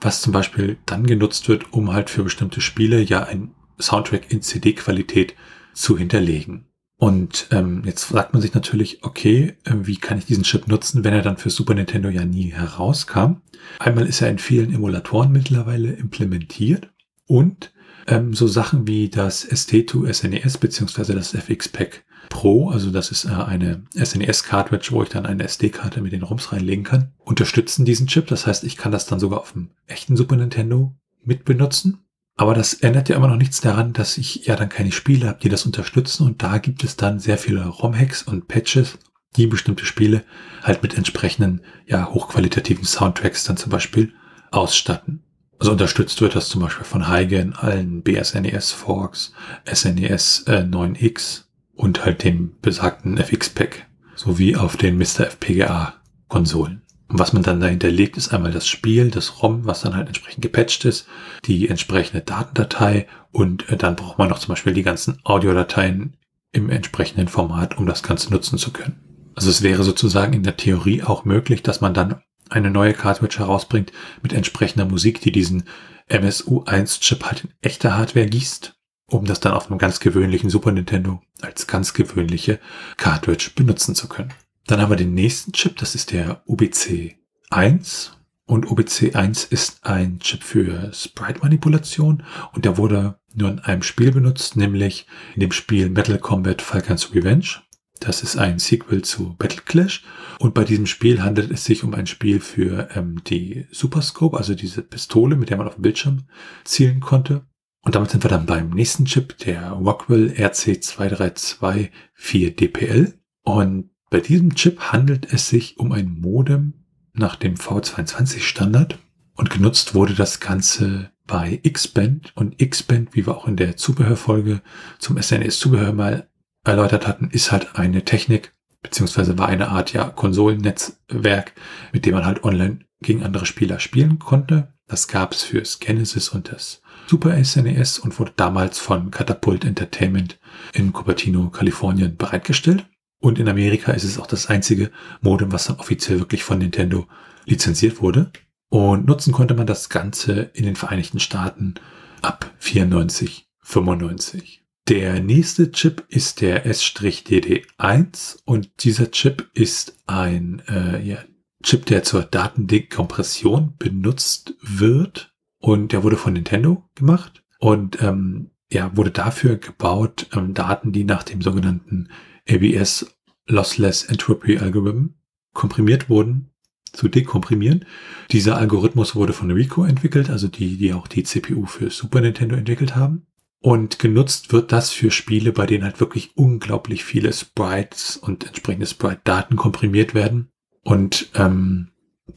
was 0.00 0.22
zum 0.22 0.32
Beispiel 0.32 0.78
dann 0.86 1.06
genutzt 1.06 1.48
wird, 1.48 1.72
um 1.72 1.92
halt 1.92 2.10
für 2.10 2.24
bestimmte 2.24 2.60
Spiele 2.60 3.00
ja 3.00 3.22
ein 3.22 3.52
Soundtrack 3.78 4.32
in 4.32 4.42
CD-Qualität 4.42 5.34
zu 5.74 5.96
hinterlegen. 5.96 6.64
Und 6.96 7.46
ähm, 7.52 7.82
jetzt 7.84 8.04
fragt 8.04 8.32
man 8.32 8.42
sich 8.42 8.54
natürlich, 8.54 9.04
okay, 9.04 9.54
äh, 9.64 9.74
wie 9.82 9.98
kann 9.98 10.18
ich 10.18 10.26
diesen 10.26 10.42
Chip 10.42 10.66
nutzen, 10.66 11.04
wenn 11.04 11.14
er 11.14 11.22
dann 11.22 11.36
für 11.36 11.50
Super 11.50 11.74
Nintendo 11.74 12.08
ja 12.08 12.24
nie 12.24 12.52
herauskam? 12.52 13.42
Einmal 13.78 14.06
ist 14.06 14.20
er 14.20 14.30
in 14.30 14.38
vielen 14.38 14.74
Emulatoren 14.74 15.30
mittlerweile 15.30 15.92
implementiert 15.92 16.90
und 17.26 17.70
ähm, 18.08 18.34
so 18.34 18.46
Sachen 18.46 18.86
wie 18.86 19.08
das 19.08 19.46
ST2 19.46 20.12
SNES 20.12 20.58
beziehungsweise 20.58 21.14
das 21.14 21.34
FX-Pack 21.34 22.04
Pro, 22.28 22.68
also 22.68 22.90
das 22.90 23.10
ist 23.10 23.24
äh, 23.24 23.28
eine 23.28 23.84
SNES-Cartridge, 23.94 24.88
wo 24.90 25.02
ich 25.02 25.08
dann 25.08 25.26
eine 25.26 25.44
SD-Karte 25.44 26.00
mit 26.00 26.12
den 26.12 26.22
ROMs 26.22 26.52
reinlegen 26.52 26.84
kann, 26.84 27.12
unterstützen 27.24 27.84
diesen 27.84 28.06
Chip. 28.06 28.26
Das 28.26 28.46
heißt, 28.46 28.64
ich 28.64 28.76
kann 28.76 28.92
das 28.92 29.06
dann 29.06 29.20
sogar 29.20 29.40
auf 29.40 29.52
dem 29.52 29.70
echten 29.86 30.16
Super 30.16 30.36
Nintendo 30.36 30.94
mit 31.24 31.44
benutzen. 31.44 32.04
Aber 32.36 32.54
das 32.54 32.74
ändert 32.74 33.08
ja 33.08 33.16
immer 33.16 33.28
noch 33.28 33.36
nichts 33.36 33.60
daran, 33.60 33.92
dass 33.92 34.18
ich 34.18 34.46
ja 34.46 34.56
dann 34.56 34.68
keine 34.68 34.92
Spiele 34.92 35.26
habe, 35.26 35.40
die 35.42 35.48
das 35.48 35.66
unterstützen. 35.66 36.26
Und 36.26 36.42
da 36.42 36.58
gibt 36.58 36.84
es 36.84 36.96
dann 36.96 37.18
sehr 37.18 37.38
viele 37.38 37.66
ROM-Hacks 37.66 38.22
und 38.22 38.46
Patches, 38.46 38.98
die 39.36 39.46
bestimmte 39.46 39.84
Spiele 39.84 40.22
halt 40.62 40.82
mit 40.82 40.96
entsprechenden, 40.96 41.62
ja, 41.86 42.08
hochqualitativen 42.08 42.84
Soundtracks 42.84 43.44
dann 43.44 43.56
zum 43.56 43.70
Beispiel 43.70 44.12
ausstatten. 44.50 45.24
Also 45.58 45.72
unterstützt 45.72 46.20
wird 46.20 46.36
das 46.36 46.48
zum 46.48 46.62
Beispiel 46.62 46.84
von 46.84 47.08
Heige 47.08 47.38
in 47.38 47.52
allen 47.52 48.02
BSNES 48.02 48.72
Forks, 48.72 49.32
SNES 49.72 50.44
äh, 50.46 50.62
9X 50.62 51.44
und 51.74 52.04
halt 52.04 52.22
dem 52.22 52.52
besagten 52.62 53.16
FX-Pack 53.18 53.86
sowie 54.14 54.56
auf 54.56 54.76
den 54.76 54.98
Mr. 54.98 55.26
FPGA 55.26 55.94
Konsolen. 56.28 56.82
Und 57.08 57.18
was 57.18 57.32
man 57.32 57.42
dann 57.42 57.60
dahinter 57.60 57.90
legt, 57.90 58.16
ist 58.18 58.34
einmal 58.34 58.52
das 58.52 58.68
Spiel, 58.68 59.10
das 59.10 59.42
ROM, 59.42 59.64
was 59.64 59.80
dann 59.80 59.96
halt 59.96 60.08
entsprechend 60.08 60.42
gepatcht 60.42 60.84
ist, 60.84 61.08
die 61.46 61.68
entsprechende 61.68 62.22
Datendatei 62.22 63.06
und 63.32 63.68
äh, 63.70 63.76
dann 63.76 63.96
braucht 63.96 64.18
man 64.18 64.28
noch 64.28 64.38
zum 64.38 64.50
Beispiel 64.50 64.74
die 64.74 64.82
ganzen 64.82 65.18
Audiodateien 65.24 66.18
im 66.52 66.70
entsprechenden 66.70 67.28
Format, 67.28 67.78
um 67.78 67.86
das 67.86 68.02
Ganze 68.02 68.30
nutzen 68.30 68.58
zu 68.58 68.72
können. 68.72 69.00
Also 69.34 69.50
es 69.50 69.62
wäre 69.62 69.84
sozusagen 69.84 70.34
in 70.34 70.42
der 70.42 70.56
Theorie 70.56 71.02
auch 71.02 71.24
möglich, 71.24 71.62
dass 71.62 71.80
man 71.80 71.94
dann 71.94 72.20
eine 72.50 72.70
neue 72.70 72.94
Cartridge 72.94 73.38
herausbringt 73.38 73.92
mit 74.22 74.32
entsprechender 74.32 74.86
Musik, 74.86 75.20
die 75.20 75.32
diesen 75.32 75.64
MSU1-Chip 76.08 77.24
halt 77.24 77.44
in 77.44 77.50
echte 77.60 77.96
Hardware 77.96 78.26
gießt 78.26 78.78
um 79.10 79.24
das 79.24 79.40
dann 79.40 79.54
auf 79.54 79.70
einem 79.70 79.78
ganz 79.78 80.00
gewöhnlichen 80.00 80.50
Super 80.50 80.70
Nintendo 80.70 81.20
als 81.40 81.66
ganz 81.66 81.94
gewöhnliche 81.94 82.60
Cartridge 82.96 83.50
benutzen 83.54 83.94
zu 83.94 84.08
können. 84.08 84.34
Dann 84.66 84.80
haben 84.80 84.90
wir 84.90 84.96
den 84.96 85.14
nächsten 85.14 85.52
Chip, 85.52 85.76
das 85.78 85.94
ist 85.94 86.12
der 86.12 86.42
UBC 86.46 87.16
1. 87.50 88.12
Und 88.44 88.70
UBC 88.70 89.14
1 89.14 89.44
ist 89.44 89.84
ein 89.84 90.20
Chip 90.20 90.42
für 90.42 90.90
Sprite-Manipulation 90.92 92.22
und 92.52 92.64
der 92.64 92.78
wurde 92.78 93.18
nur 93.34 93.50
in 93.50 93.58
einem 93.58 93.82
Spiel 93.82 94.10
benutzt, 94.10 94.56
nämlich 94.56 95.06
in 95.34 95.40
dem 95.40 95.52
Spiel 95.52 95.90
Metal 95.90 96.18
Combat 96.18 96.62
Falcons 96.62 97.14
Revenge. 97.14 97.62
Das 98.00 98.22
ist 98.22 98.36
ein 98.36 98.58
Sequel 98.58 99.02
zu 99.02 99.34
Battle 99.38 99.62
Clash. 99.64 100.04
Und 100.38 100.54
bei 100.54 100.64
diesem 100.64 100.86
Spiel 100.86 101.22
handelt 101.22 101.50
es 101.50 101.64
sich 101.64 101.84
um 101.84 101.94
ein 101.94 102.06
Spiel 102.06 102.40
für 102.40 102.88
ähm, 102.94 103.22
die 103.26 103.66
Superscope, 103.70 104.36
also 104.36 104.54
diese 104.54 104.82
Pistole, 104.82 105.36
mit 105.36 105.50
der 105.50 105.56
man 105.56 105.66
auf 105.66 105.74
dem 105.74 105.82
Bildschirm 105.82 106.24
zielen 106.64 107.00
konnte. 107.00 107.46
Und 107.82 107.94
damit 107.94 108.10
sind 108.10 108.24
wir 108.24 108.30
dann 108.30 108.46
beim 108.46 108.70
nächsten 108.70 109.04
Chip, 109.04 109.36
der 109.38 109.70
Rockwell 109.70 110.34
RC232-4DPL. 110.36 113.14
Und 113.42 113.90
bei 114.10 114.20
diesem 114.20 114.54
Chip 114.54 114.92
handelt 114.92 115.32
es 115.32 115.48
sich 115.48 115.78
um 115.78 115.92
ein 115.92 116.18
Modem 116.20 116.74
nach 117.12 117.36
dem 117.36 117.54
V22 117.54 118.40
Standard 118.40 118.98
und 119.34 119.50
genutzt 119.50 119.94
wurde 119.94 120.14
das 120.14 120.40
Ganze 120.40 121.12
bei 121.26 121.60
X-Band 121.62 122.32
und 122.36 122.60
X-Band, 122.60 123.14
wie 123.14 123.26
wir 123.26 123.36
auch 123.36 123.46
in 123.46 123.56
der 123.56 123.76
Zubehörfolge 123.76 124.62
zum 124.98 125.18
SNES-Zubehör 125.18 125.92
mal 125.92 126.27
erläutert 126.68 127.06
hatten, 127.06 127.30
ist 127.30 127.52
halt 127.52 127.76
eine 127.76 128.04
Technik, 128.04 128.54
beziehungsweise 128.82 129.38
war 129.38 129.48
eine 129.48 129.68
Art 129.68 129.92
ja 129.92 130.04
Konsolennetzwerk, 130.08 131.52
mit 131.92 132.06
dem 132.06 132.14
man 132.14 132.26
halt 132.26 132.44
online 132.44 132.80
gegen 133.00 133.22
andere 133.22 133.46
Spieler 133.46 133.78
spielen 133.80 134.18
konnte. 134.18 134.74
Das 134.86 135.08
gab 135.08 135.32
es 135.32 135.42
fürs 135.42 135.78
Genesis 135.78 136.30
und 136.30 136.50
das 136.50 136.80
Super 137.06 137.42
SNES 137.42 137.98
und 137.98 138.18
wurde 138.18 138.32
damals 138.36 138.78
von 138.78 139.10
Catapult 139.10 139.64
Entertainment 139.64 140.38
in 140.74 140.92
Cupertino, 140.92 141.48
Kalifornien 141.50 142.16
bereitgestellt. 142.16 142.86
Und 143.20 143.38
in 143.38 143.48
Amerika 143.48 143.92
ist 143.92 144.04
es 144.04 144.18
auch 144.18 144.26
das 144.26 144.48
einzige 144.48 144.90
Modem, 145.20 145.50
was 145.50 145.66
dann 145.66 145.78
offiziell 145.78 146.18
wirklich 146.18 146.44
von 146.44 146.58
Nintendo 146.58 147.06
lizenziert 147.46 148.00
wurde. 148.02 148.30
Und 148.68 149.06
nutzen 149.06 149.32
konnte 149.32 149.54
man 149.54 149.66
das 149.66 149.88
Ganze 149.88 150.50
in 150.52 150.64
den 150.64 150.76
Vereinigten 150.76 151.18
Staaten 151.18 151.74
ab 152.20 152.50
94, 152.58 153.48
95. 153.62 154.67
Der 154.88 155.20
nächste 155.20 155.70
Chip 155.70 156.06
ist 156.08 156.40
der 156.40 156.64
S-DD1 156.64 158.38
und 158.46 158.70
dieser 158.84 159.10
Chip 159.10 159.50
ist 159.52 159.98
ein 160.06 160.62
äh, 160.66 161.06
ja, 161.06 161.18
Chip, 161.62 161.84
der 161.84 162.04
zur 162.04 162.22
Datendekompression 162.22 163.74
benutzt 163.78 164.54
wird 164.62 165.34
und 165.58 165.92
der 165.92 166.04
wurde 166.04 166.16
von 166.16 166.32
Nintendo 166.32 166.88
gemacht 166.94 167.44
und 167.58 168.00
ähm, 168.02 168.50
ja, 168.72 168.96
wurde 168.96 169.10
dafür 169.10 169.56
gebaut, 169.56 170.26
ähm, 170.34 170.54
Daten, 170.54 170.92
die 170.92 171.04
nach 171.04 171.22
dem 171.22 171.42
sogenannten 171.42 172.08
ABS 172.48 173.14
Lossless 173.46 174.04
Entropy 174.04 174.56
Algorithm 174.56 175.16
komprimiert 175.52 176.08
wurden, 176.08 176.50
zu 176.94 177.08
dekomprimieren. 177.08 177.84
Dieser 178.30 178.56
Algorithmus 178.56 179.14
wurde 179.14 179.34
von 179.34 179.50
Rico 179.50 179.84
entwickelt, 179.84 180.30
also 180.30 180.48
die, 180.48 180.78
die 180.78 180.94
auch 180.94 181.08
die 181.08 181.24
CPU 181.24 181.66
für 181.66 181.90
Super 181.90 182.22
Nintendo 182.22 182.56
entwickelt 182.56 182.96
haben. 182.96 183.26
Und 183.60 183.98
genutzt 183.98 184.52
wird 184.52 184.70
das 184.70 184.90
für 184.90 185.10
Spiele, 185.10 185.52
bei 185.52 185.66
denen 185.66 185.84
halt 185.84 186.00
wirklich 186.00 186.36
unglaublich 186.36 187.04
viele 187.04 187.32
Sprites 187.32 188.16
und 188.16 188.46
entsprechende 188.46 188.86
Sprite-Daten 188.86 189.56
komprimiert 189.56 190.14
werden. 190.14 190.50
Und 190.84 191.30
ähm, 191.34 191.90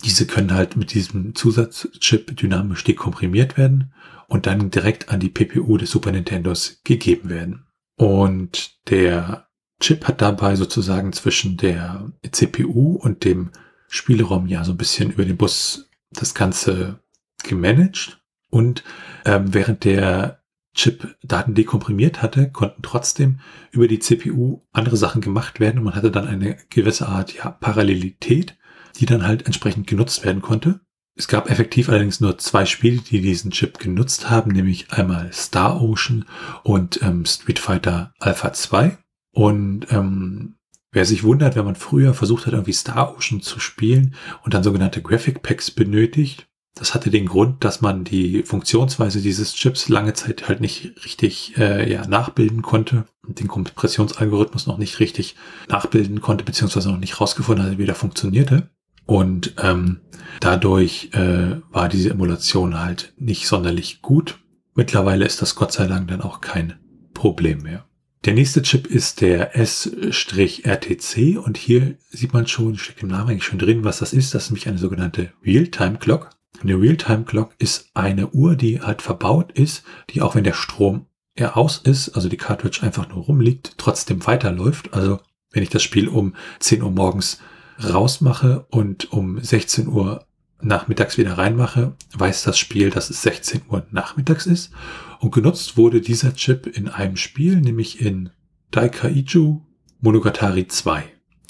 diese 0.04 0.25
können 0.25 0.54
halt 0.54 0.75
mit 0.75 0.94
diesem 0.94 1.36
Zusatzchip 1.36 2.36
dynamisch 2.38 2.84
dekomprimiert 2.84 3.58
werden 3.58 3.94
und 4.28 4.48
dann 4.48 4.72
direkt 4.72 5.10
an 5.10 5.20
die 5.20 5.30
PPU 5.30 5.78
des 5.78 5.92
Super 5.92 6.12
Nintendos 6.12 6.82
gegeben 6.84 7.30
werden. 7.30 7.66
Und 7.98 8.80
der 8.90 9.48
Chip 9.80 10.08
hat 10.08 10.22
dabei 10.22 10.56
sozusagen 10.56 11.13
zwischen 11.13 11.58
der 11.58 12.12
CPU 12.32 12.96
und 12.96 13.25
dem 13.25 13.51
Spielraum 13.90 14.48
ja 14.48 14.63
so 14.63 14.72
ein 14.72 14.78
bisschen 14.78 15.12
über 15.12 15.25
den 15.25 15.38
Bus 15.38 15.90
das 16.12 16.34
Ganze 16.34 17.00
gemanagt. 17.44 18.22
Und 18.50 18.84
ähm, 19.25 19.54
während 19.54 19.84
der 19.84 20.40
Chip 20.74 21.18
Daten 21.22 21.54
dekomprimiert 21.54 22.22
hatte, 22.22 22.50
konnten 22.50 22.82
trotzdem 22.82 23.40
über 23.72 23.88
die 23.88 24.00
CPU 24.00 24.62
andere 24.72 24.98
Sachen 24.98 25.22
gemacht 25.22 25.60
werden 25.60 25.80
und 25.80 25.84
man 25.86 25.96
hatte 25.96 26.12
dann 26.12 26.28
eine 26.28 26.58
gewisse 26.70 27.08
Art 27.08 27.34
ja, 27.34 27.50
Parallelität, 27.51 28.58
die 28.98 29.06
dann 29.06 29.28
halt 29.28 29.46
entsprechend 29.46 29.88
genutzt 29.88 30.24
werden 30.25 30.42
konnte. 30.42 30.82
Es 31.16 31.28
gab 31.28 31.50
effektiv 31.50 31.90
allerdings 31.90 32.22
nur 32.22 32.38
zwei 32.38 32.66
Spiele, 32.66 33.01
die 33.01 33.22
diesen 33.22 33.51
Chip 33.51 33.80
genutzt 33.80 34.30
haben, 34.30 34.51
nämlich 34.51 34.92
einmal 34.92 35.32
Star 35.34 35.82
Ocean 35.82 36.25
und 36.63 37.01
ähm, 37.01 37.25
Street 37.25 37.60
Fighter 37.60 38.13
Alpha 38.20 38.54
2. 38.54 38.98
Und 39.34 39.88
ähm, 39.92 40.56
wer 40.92 41.06
sich 41.06 41.24
wundert, 41.24 41.56
wenn 41.56 41.66
man 41.66 41.75
früher 41.75 42.13
versucht 42.13 42.46
hat, 42.46 42.54
irgendwie 42.54 42.74
Star 42.74 43.16
Ocean 43.16 43.42
zu 43.42 43.60
spielen 43.60 44.16
und 44.44 44.54
dann 44.54 44.63
sogenannte 44.63 45.01
Graphic 45.01 45.44
Packs 45.44 45.70
benötigt, 45.70 46.48
das 46.75 46.94
hatte 46.94 47.10
den 47.10 47.25
Grund, 47.25 47.63
dass 47.63 47.82
man 47.82 48.04
die 48.04 48.44
Funktionsweise 48.44 49.22
dieses 49.22 49.54
Chips 49.56 49.90
lange 49.90 50.13
Zeit 50.13 50.48
halt 50.48 50.62
nicht 50.62 50.94
richtig 51.06 51.58
äh, 51.58 51.92
ja, 51.92 52.08
nachbilden 52.08 52.62
konnte 52.62 53.06
und 53.28 53.40
den 53.40 53.48
Kompressionsalgorithmus 53.48 54.68
noch 54.68 54.78
nicht 54.78 55.00
richtig 55.00 55.36
nachbilden 55.68 56.22
konnte, 56.22 56.46
beziehungsweise 56.46 56.90
noch 56.90 57.00
nicht 57.00 57.20
rausgefunden 57.20 57.66
hatte, 57.66 57.78
wie 57.78 57.86
der 57.86 57.96
funktionierte. 57.96 58.70
Und 59.06 59.56
ähm, 59.62 60.00
dadurch 60.40 61.10
äh, 61.13 61.58
war 61.72 61.90
diese 61.90 62.12
Emulation 62.12 62.80
halt 62.80 63.13
nicht 63.18 63.48
sonderlich 63.48 64.01
gut. 64.01 64.40
Mittlerweile 64.74 65.25
ist 65.25 65.42
das 65.42 65.56
Gott 65.56 65.74
sei 65.74 65.88
Dank 65.88 66.08
dann 66.08 66.22
auch 66.22 66.40
kein 66.40 66.80
Problem 67.13 67.63
mehr. 67.63 67.86
Der 68.24 68.34
nächste 68.34 68.62
Chip 68.62 68.88
ist 68.88 69.22
der 69.22 69.58
S-RTC 69.58 71.38
und 71.38 71.58
hier 71.58 71.98
sieht 72.10 72.34
man 72.34 72.46
schon, 72.48 72.78
steckt 72.78 73.01
im 73.01 73.10
Namen 73.10 73.32
eigentlich 73.32 73.44
schon 73.44 73.60
drin, 73.60 73.84
was 73.84 73.98
das 73.98 74.13
ist. 74.13 74.34
Das 74.34 74.44
ist 74.44 74.51
nämlich 74.51 74.68
eine 74.68 74.78
sogenannte 74.78 75.34
Real-Time 75.44 75.98
Clock. 75.98 76.30
Eine 76.60 76.79
Real-Time 76.79 77.24
Clock 77.24 77.55
ist 77.58 77.89
eine 77.93 78.29
Uhr, 78.29 78.55
die 78.55 78.81
halt 78.81 79.01
verbaut 79.01 79.51
ist, 79.53 79.84
die 80.10 80.22
auch 80.22 80.36
wenn 80.36 80.43
der 80.43 80.53
Strom 80.53 81.08
eher 81.36 81.58
aus 81.58 81.77
ist, 81.77 82.10
also 82.10 82.29
die 82.29 82.38
Cartridge 82.38 82.79
einfach 82.84 83.08
nur 83.10 83.24
rumliegt, 83.24 83.75
trotzdem 83.77 84.25
weiterläuft. 84.27 84.93
Also 84.93 85.20
wenn 85.51 85.63
ich 85.63 85.70
das 85.70 85.84
Spiel 85.84 86.08
um 86.08 86.36
10 86.60 86.81
Uhr 86.81 86.91
morgens 86.91 87.39
rausmache 87.81 88.65
und 88.70 89.12
um 89.12 89.39
16 89.39 89.88
Uhr 89.88 90.25
nachmittags 90.62 91.17
wieder 91.17 91.38
reinmache, 91.38 91.96
weiß 92.13 92.43
das 92.43 92.60
Spiel, 92.60 92.89
dass 92.89 93.10
es 93.10 93.22
16 93.24 93.63
Uhr 93.70 93.86
nachmittags 93.91 94.46
ist. 94.46 94.72
Und 95.20 95.31
genutzt 95.31 95.77
wurde 95.77 96.01
dieser 96.01 96.34
Chip 96.36 96.67
in 96.67 96.88
einem 96.88 97.17
Spiel, 97.17 97.60
nämlich 97.60 98.01
in 98.01 98.29
Daikaiju 98.72 99.62
Monogatari 100.00 100.67
2. 100.67 101.03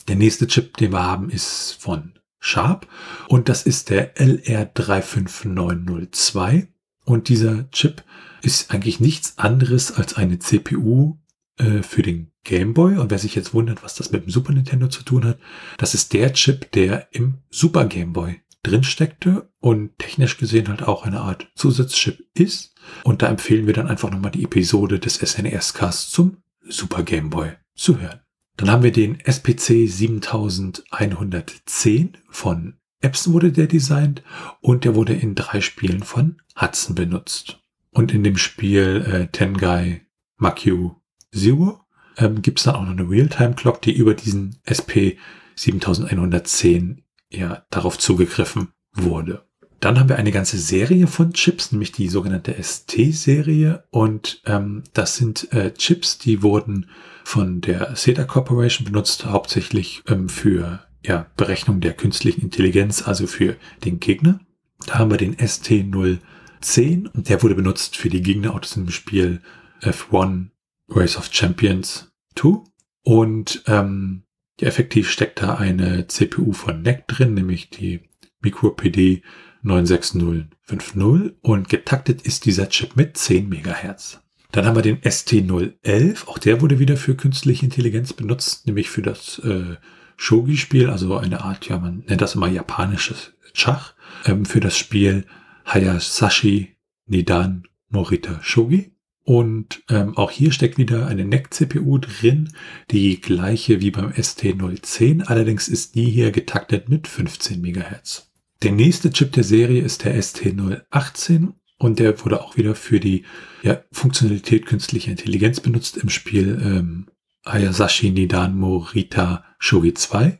Der 0.07 0.15
nächste 0.15 0.47
Chip, 0.47 0.77
den 0.77 0.91
wir 0.91 1.03
haben, 1.03 1.29
ist 1.29 1.77
von 1.79 2.13
Sharp 2.41 2.87
und 3.29 3.47
das 3.47 3.63
ist 3.63 3.89
der 3.89 4.17
LR35902. 4.17 6.67
Und 7.05 7.29
dieser 7.29 7.71
Chip 7.71 8.03
ist 8.41 8.71
eigentlich 8.71 8.99
nichts 8.99 9.37
anderes 9.37 9.93
als 9.93 10.15
eine 10.15 10.39
CPU 10.39 11.17
äh, 11.57 11.83
für 11.83 12.01
den 12.01 12.31
Game 12.43 12.73
Boy. 12.73 12.97
Und 12.97 13.11
wer 13.11 13.19
sich 13.19 13.35
jetzt 13.35 13.53
wundert, 13.53 13.83
was 13.83 13.93
das 13.95 14.11
mit 14.11 14.23
dem 14.23 14.31
Super 14.31 14.51
Nintendo 14.53 14.87
zu 14.87 15.03
tun 15.03 15.23
hat, 15.23 15.37
das 15.77 15.93
ist 15.93 16.13
der 16.13 16.33
Chip, 16.33 16.71
der 16.71 17.09
im 17.11 17.37
Super 17.49 17.85
Game 17.85 18.13
Boy 18.13 18.41
drin 18.63 18.83
steckte 18.83 19.51
und 19.59 19.99
technisch 19.99 20.37
gesehen 20.37 20.67
halt 20.67 20.81
auch 20.83 21.05
eine 21.05 21.21
Art 21.21 21.51
Zusatzchip 21.55 22.27
ist. 22.33 22.73
Und 23.03 23.21
da 23.21 23.27
empfehlen 23.27 23.67
wir 23.67 23.73
dann 23.73 23.87
einfach 23.87 24.09
nochmal 24.09 24.31
die 24.31 24.43
Episode 24.43 24.99
des 24.99 25.15
SNES-Casts 25.15 26.09
zum 26.09 26.37
Super 26.67 27.03
Game 27.03 27.29
Boy 27.29 27.51
zu 27.75 27.99
hören. 27.99 28.21
Dann 28.57 28.69
haben 28.69 28.83
wir 28.83 28.91
den 28.91 29.17
SPC 29.19 29.87
7110 29.87 32.17
von 32.29 32.75
Epson 33.01 33.33
wurde 33.33 33.51
der 33.51 33.67
designt 33.67 34.23
und 34.61 34.85
der 34.85 34.95
wurde 34.95 35.13
in 35.13 35.35
drei 35.35 35.61
Spielen 35.61 36.03
von 36.03 36.41
Hudson 36.59 36.95
benutzt. 36.95 37.59
Und 37.89 38.13
in 38.13 38.23
dem 38.23 38.37
Spiel 38.37 39.03
äh, 39.05 39.27
Tengai 39.27 40.01
Makyu 40.37 40.95
Zero 41.33 41.81
ähm, 42.17 42.41
gibt 42.41 42.59
es 42.59 42.65
dann 42.65 42.75
auch 42.75 42.83
noch 42.83 42.91
eine 42.91 43.09
Realtime-Clock, 43.09 43.81
die 43.81 43.93
über 43.93 44.13
diesen 44.13 44.59
SP 44.63 45.17
7110 45.55 47.03
ja 47.29 47.65
darauf 47.69 47.97
zugegriffen 47.97 48.69
wurde. 48.93 49.45
Dann 49.81 49.99
haben 49.99 50.09
wir 50.09 50.17
eine 50.17 50.31
ganze 50.31 50.59
Serie 50.59 51.07
von 51.07 51.33
Chips, 51.33 51.71
nämlich 51.71 51.91
die 51.91 52.07
sogenannte 52.07 52.53
ST-Serie. 52.53 53.83
Und 53.89 54.43
ähm, 54.45 54.83
das 54.93 55.17
sind 55.17 55.51
äh, 55.53 55.73
Chips, 55.73 56.19
die 56.19 56.43
wurden 56.43 56.85
von 57.23 57.61
der 57.61 57.95
SETA 57.95 58.25
Corporation 58.25 58.85
benutzt, 58.85 59.25
hauptsächlich 59.25 60.03
ähm, 60.07 60.29
für 60.29 60.85
ja, 61.03 61.25
Berechnung 61.35 61.81
der 61.81 61.93
künstlichen 61.93 62.41
Intelligenz, 62.41 63.07
also 63.07 63.25
für 63.25 63.57
den 63.83 63.99
Gegner. 63.99 64.39
Da 64.85 64.99
haben 64.99 65.09
wir 65.09 65.17
den 65.17 65.35
ST010 65.37 67.09
und 67.11 67.29
der 67.29 67.41
wurde 67.41 67.55
benutzt 67.55 67.97
für 67.97 68.09
die 68.09 68.21
Gegnerautos 68.21 68.77
im 68.77 68.91
Spiel 68.91 69.41
F1 69.81 70.49
Race 70.89 71.17
of 71.17 71.29
Champions 71.31 72.11
2. 72.35 72.63
Und 73.01 73.63
ähm, 73.65 74.25
ja, 74.59 74.67
effektiv 74.67 75.09
steckt 75.09 75.41
da 75.41 75.55
eine 75.55 76.05
CPU 76.05 76.53
von 76.53 76.83
NEC 76.83 77.07
drin, 77.07 77.33
nämlich 77.33 77.71
die 77.71 78.01
MicroPD 78.41 79.23
96050 79.63 81.35
und 81.41 81.69
getaktet 81.69 82.21
ist 82.23 82.45
dieser 82.45 82.69
Chip 82.69 82.95
mit 82.95 83.17
10 83.17 83.49
MHz. 83.49 84.19
Dann 84.51 84.65
haben 84.65 84.75
wir 84.75 84.81
den 84.81 84.99
ST011, 84.99 86.27
auch 86.27 86.37
der 86.37 86.61
wurde 86.61 86.79
wieder 86.79 86.97
für 86.97 87.15
künstliche 87.15 87.65
Intelligenz 87.65 88.13
benutzt, 88.13 88.67
nämlich 88.67 88.89
für 88.89 89.01
das 89.01 89.39
äh, 89.39 89.77
Shogi-Spiel, 90.17 90.89
also 90.89 91.17
eine 91.17 91.43
Art, 91.43 91.67
ja, 91.69 91.79
man 91.79 92.03
nennt 92.07 92.21
das 92.21 92.35
immer 92.35 92.47
japanisches 92.47 93.33
Schach, 93.53 93.93
ähm, 94.25 94.45
für 94.45 94.59
das 94.59 94.77
Spiel 94.77 95.25
Hayasashi 95.65 96.75
Nidan 97.05 97.67
Morita 97.89 98.39
Shogi. 98.43 98.91
Und 99.23 99.83
ähm, 99.87 100.17
auch 100.17 100.31
hier 100.31 100.51
steckt 100.51 100.77
wieder 100.77 101.07
eine 101.07 101.23
NEC-CPU 101.25 101.99
drin, 101.99 102.53
die 102.89 103.21
gleiche 103.21 103.79
wie 103.79 103.91
beim 103.91 104.09
ST010, 104.11 105.25
allerdings 105.25 105.67
ist 105.67 105.95
die 105.95 106.05
hier 106.05 106.31
getaktet 106.31 106.89
mit 106.89 107.07
15 107.07 107.61
MHz. 107.61 108.30
Der 108.63 108.71
nächste 108.71 109.11
Chip 109.11 109.31
der 109.31 109.43
Serie 109.43 109.81
ist 109.81 110.03
der 110.03 110.15
ST018 110.21 111.53
und 111.79 111.97
der 111.97 112.23
wurde 112.23 112.41
auch 112.41 112.57
wieder 112.57 112.75
für 112.75 112.99
die 112.99 113.25
ja, 113.63 113.81
Funktionalität 113.91 114.67
künstlicher 114.67 115.11
Intelligenz 115.11 115.59
benutzt 115.59 115.97
im 115.97 116.09
Spiel 116.09 116.61
ähm, 116.63 117.07
Hayasashi 117.45 118.11
Nidan 118.11 118.55
Morita 118.55 119.43
Shogi 119.57 119.95
2. 119.95 120.39